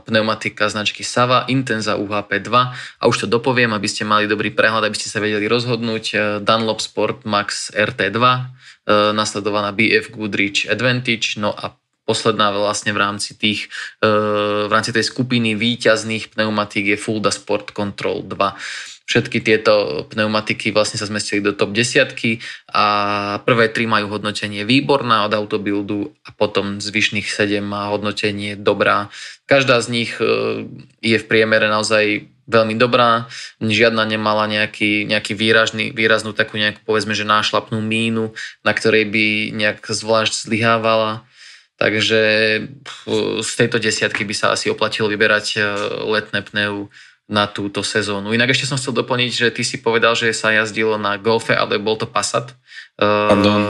pneumatika 0.06 0.70
značky 0.70 1.02
Sava 1.02 1.50
Intenza 1.50 1.98
UHP 1.98 2.46
2 2.46 3.02
a 3.02 3.04
už 3.10 3.16
to 3.16 3.26
dopoviem, 3.26 3.74
aby 3.74 3.90
ste 3.90 4.06
mali 4.06 4.30
dobrý 4.30 4.54
prehľad, 4.54 4.86
aby 4.86 4.94
ste 4.94 5.10
sa 5.10 5.18
vedeli 5.18 5.50
rozhodnúť 5.50 6.04
e, 6.14 6.16
Dunlop 6.38 6.78
Sport 6.78 7.26
Max 7.26 7.74
RT2 7.74 8.22
nasledovaná 8.90 9.70
BF 9.70 10.10
Goodrich 10.10 10.66
Advantage 10.66 11.38
no 11.38 11.54
a 11.54 11.79
posledná 12.10 12.50
vlastne 12.50 12.90
v 12.90 12.98
rámci 12.98 13.38
tých, 13.38 13.70
e, 14.02 14.66
v 14.66 14.72
rámci 14.74 14.90
tej 14.90 15.06
skupiny 15.06 15.54
výťazných 15.54 16.34
pneumatík 16.34 16.90
je 16.90 16.98
Fulda 16.98 17.30
Sport 17.30 17.70
Control 17.70 18.26
2. 18.26 18.58
Všetky 19.06 19.42
tieto 19.42 20.06
pneumatiky 20.06 20.70
vlastne 20.70 20.98
sa 20.98 21.06
zmestili 21.06 21.42
do 21.42 21.50
top 21.50 21.74
desiatky 21.74 22.38
a 22.70 22.86
prvé 23.42 23.66
tri 23.70 23.86
majú 23.86 24.06
hodnotenie 24.06 24.62
výborná 24.62 25.26
od 25.26 25.34
Autobuildu 25.34 26.14
a 26.22 26.30
potom 26.30 26.78
zvyšných 26.78 27.26
7 27.26 27.58
má 27.58 27.90
hodnotenie 27.90 28.54
dobrá. 28.54 29.10
Každá 29.50 29.82
z 29.82 29.88
nich 29.90 30.14
e, 30.18 30.26
je 31.02 31.18
v 31.18 31.26
priemere 31.26 31.66
naozaj 31.66 32.26
veľmi 32.50 32.74
dobrá, 32.74 33.30
žiadna 33.62 34.02
nemala 34.02 34.50
nejaký, 34.50 35.06
nejaký 35.06 35.38
výražný, 35.38 35.94
výraznú 35.94 36.34
takú 36.34 36.58
nejakú 36.58 36.82
povedzme, 36.82 37.14
že 37.14 37.22
nášlapnú 37.22 37.78
mínu, 37.78 38.34
na 38.66 38.72
ktorej 38.74 39.06
by 39.06 39.54
nejak 39.54 39.86
zvlášť 39.86 40.50
zlyhávala. 40.50 41.22
Takže 41.80 42.20
z 43.40 43.50
tejto 43.56 43.80
desiatky 43.80 44.28
by 44.28 44.34
sa 44.36 44.52
asi 44.52 44.68
oplatilo 44.68 45.08
vyberať 45.08 45.46
e, 45.56 45.58
letné 46.12 46.44
pneu 46.44 46.92
na 47.24 47.48
túto 47.48 47.80
sezónu. 47.80 48.36
Inak 48.36 48.52
ešte 48.52 48.68
som 48.68 48.76
chcel 48.76 48.92
doplniť, 49.00 49.32
že 49.32 49.48
ty 49.48 49.64
si 49.64 49.80
povedal, 49.80 50.12
že 50.12 50.36
sa 50.36 50.52
jazdilo 50.52 51.00
na 51.00 51.16
Golfe, 51.16 51.56
ale 51.56 51.80
bol 51.80 51.96
to 51.96 52.04
Passat. 52.04 52.52
E, 53.00 53.08
Pardon. 53.08 53.60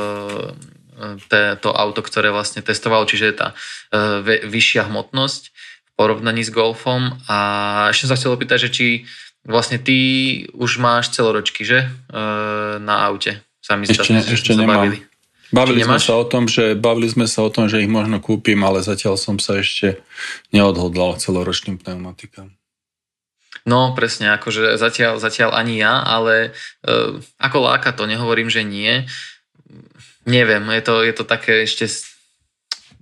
To 1.63 1.71
auto, 1.71 2.03
ktoré 2.03 2.35
vlastne 2.35 2.67
testovalo, 2.67 3.07
čiže 3.07 3.31
tá 3.31 3.55
e, 3.95 4.43
vyššia 4.43 4.91
hmotnosť 4.91 5.43
v 5.87 5.91
porovnaní 5.95 6.43
s 6.43 6.51
Golfom. 6.51 7.15
A 7.31 7.39
ešte 7.95 8.11
som 8.11 8.19
sa 8.19 8.19
chcel 8.19 8.35
opýtať, 8.35 8.67
že 8.67 8.71
či 8.75 8.87
vlastne 9.47 9.79
ty 9.79 9.97
už 10.59 10.83
máš 10.83 11.15
celoročky, 11.15 11.63
že? 11.63 11.87
Na 12.83 13.07
aute. 13.07 13.41
Sami 13.63 13.87
ešte, 13.87 14.13
ešte 14.13 14.53
nemám. 14.59 14.91
Bavili. 14.91 15.10
Bavili 15.51 15.83
sme, 15.83 15.99
sa 15.99 16.15
o 16.15 16.25
tom, 16.27 16.47
že, 16.47 16.79
bavili 16.79 17.11
sme 17.11 17.27
sa 17.27 17.43
o 17.43 17.51
tom, 17.51 17.67
že 17.67 17.83
ich 17.83 17.91
možno 17.91 18.23
kúpim, 18.23 18.59
ale 18.63 18.87
zatiaľ 18.87 19.19
som 19.19 19.43
sa 19.43 19.59
ešte 19.59 19.99
neodhodlal 20.55 21.19
celoročným 21.19 21.83
pneumatikám. 21.83 22.55
No 23.67 23.93
presne, 23.93 24.33
akože 24.35 24.79
zatiaľ, 24.81 25.21
zatiaľ 25.21 25.53
ani 25.53 25.83
ja, 25.83 26.01
ale 26.01 26.57
uh, 26.87 27.19
ako 27.37 27.59
láka 27.67 27.93
to, 27.93 28.09
nehovorím, 28.09 28.49
že 28.49 28.65
nie. 28.65 29.05
Neviem, 30.25 30.65
je 30.81 30.83
to, 30.87 30.95
je 31.03 31.15
to 31.15 31.25
také 31.27 31.67
ešte 31.67 31.91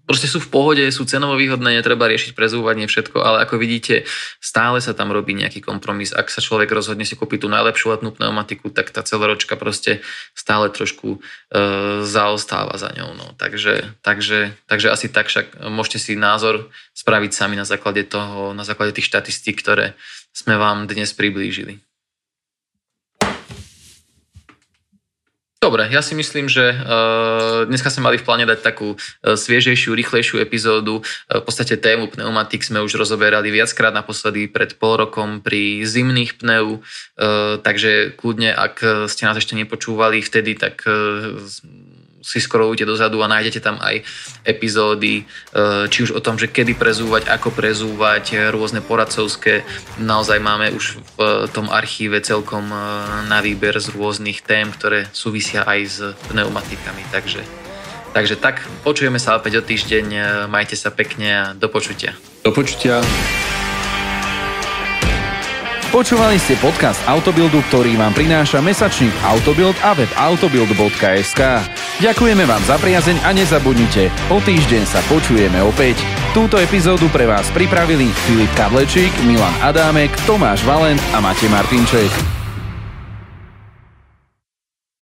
proste 0.09 0.25
sú 0.25 0.41
v 0.41 0.49
pohode, 0.49 0.85
sú 0.89 1.05
cenovo 1.05 1.37
výhodné, 1.37 1.77
netreba 1.77 2.09
riešiť 2.09 2.33
prezúvanie 2.33 2.89
všetko, 2.89 3.21
ale 3.21 3.45
ako 3.45 3.61
vidíte, 3.61 4.09
stále 4.41 4.81
sa 4.81 4.97
tam 4.97 5.13
robí 5.13 5.37
nejaký 5.37 5.61
kompromis. 5.61 6.17
Ak 6.17 6.33
sa 6.33 6.41
človek 6.41 6.73
rozhodne 6.73 7.05
si 7.05 7.13
kúpiť 7.13 7.45
tú 7.45 7.53
najlepšiu 7.53 7.93
letnú 7.93 8.17
pneumatiku, 8.17 8.73
tak 8.73 8.89
tá 8.89 9.05
celoročka 9.05 9.61
proste 9.61 10.01
stále 10.33 10.73
trošku 10.73 11.21
e, 11.53 11.63
zaostáva 12.09 12.81
za 12.81 12.89
ňou. 12.97 13.13
No. 13.13 13.37
Takže, 13.37 14.01
takže, 14.01 14.57
takže 14.65 14.89
asi 14.89 15.13
tak 15.13 15.29
však 15.29 15.69
môžete 15.69 16.01
si 16.01 16.13
názor 16.17 16.73
spraviť 16.97 17.31
sami 17.37 17.61
na 17.61 17.69
základe 17.69 18.09
toho, 18.09 18.57
na 18.57 18.65
základe 18.65 18.97
tých 18.97 19.13
štatistík, 19.13 19.61
ktoré 19.61 19.93
sme 20.33 20.57
vám 20.57 20.89
dnes 20.89 21.13
priblížili. 21.13 21.85
Dobre, 25.59 25.91
ja 25.91 26.07
si 26.07 26.15
myslím, 26.15 26.47
že 26.47 26.71
uh, 26.71 27.67
dneska 27.67 27.91
sme 27.91 28.07
mali 28.07 28.17
v 28.17 28.23
pláne 28.23 28.47
dať 28.47 28.63
takú 28.63 28.95
uh, 28.95 29.35
sviežejšiu, 29.35 29.91
rýchlejšiu 29.91 30.39
epizódu. 30.39 31.03
Uh, 31.03 31.43
v 31.43 31.45
podstate 31.51 31.75
tému 31.75 32.15
pneumatik 32.15 32.63
sme 32.63 32.79
už 32.79 32.95
rozoberali 32.95 33.51
viackrát 33.51 33.91
naposledy 33.91 34.47
pred 34.47 34.79
pol 34.79 35.03
rokom 35.03 35.43
pri 35.43 35.83
zimných 35.83 36.39
pneu, 36.39 36.79
takže 37.67 38.15
kľudne, 38.15 38.55
ak 38.55 39.11
ste 39.11 39.27
nás 39.27 39.35
ešte 39.35 39.59
nepočúvali 39.59 40.23
vtedy, 40.23 40.55
tak 40.55 40.87
si 42.23 42.39
scrollujte 42.43 42.83
dozadu 42.83 43.23
a 43.23 43.31
nájdete 43.31 43.61
tam 43.63 43.79
aj 43.79 44.03
epizódy, 44.43 45.23
e, 45.23 45.25
či 45.87 46.05
už 46.05 46.19
o 46.19 46.21
tom, 46.21 46.39
že 46.39 46.51
kedy 46.51 46.75
prezúvať, 46.75 47.31
ako 47.31 47.55
prezúvať, 47.55 48.25
e, 48.35 48.51
rôzne 48.51 48.83
poradcovské. 48.83 49.63
Naozaj 50.03 50.39
máme 50.43 50.75
už 50.75 50.99
v 51.19 51.47
tom 51.55 51.71
archíve 51.71 52.19
celkom 52.23 52.67
e, 52.71 52.79
na 53.31 53.39
výber 53.39 53.79
z 53.79 53.95
rôznych 53.95 54.43
tém, 54.43 54.71
ktoré 54.71 55.07
súvisia 55.15 55.63
aj 55.63 55.81
s 55.87 55.99
pneumatikami. 56.31 57.03
Takže, 57.15 57.41
takže 58.13 58.35
tak, 58.37 58.67
počujeme 58.83 59.23
sa 59.23 59.39
opäť 59.39 59.63
o 59.63 59.67
týždeň, 59.67 60.07
majte 60.51 60.75
sa 60.75 60.91
pekne 60.91 61.29
a 61.31 61.45
do 61.55 61.71
počutia. 61.71 62.19
Do 62.43 62.51
počutia. 62.51 62.99
Počúvali 65.89 66.37
ste 66.37 66.53
podcast 66.61 67.01
Autobildu, 67.09 67.65
ktorý 67.73 67.97
vám 67.97 68.13
prináša 68.13 68.61
mesačník 68.61 69.15
Autobild 69.25 69.73
a 69.81 69.97
web 69.97 70.13
autobild.sk. 70.21 71.41
Ďakujeme 71.99 72.47
vám 72.47 72.63
za 72.63 72.79
priazeň 72.79 73.27
a 73.27 73.35
nezabudnite, 73.35 74.07
o 74.31 74.39
týždeň 74.39 74.87
sa 74.87 75.03
počujeme 75.11 75.59
opäť. 75.67 75.99
Túto 76.31 76.55
epizódu 76.55 77.11
pre 77.11 77.27
vás 77.27 77.51
pripravili 77.51 78.15
Filip 78.23 78.55
Kadlečík, 78.55 79.11
Milan 79.27 79.51
Adámek, 79.59 80.15
Tomáš 80.23 80.63
Valent 80.63 81.03
a 81.11 81.19
Matej 81.19 81.51
Martinček. 81.51 82.38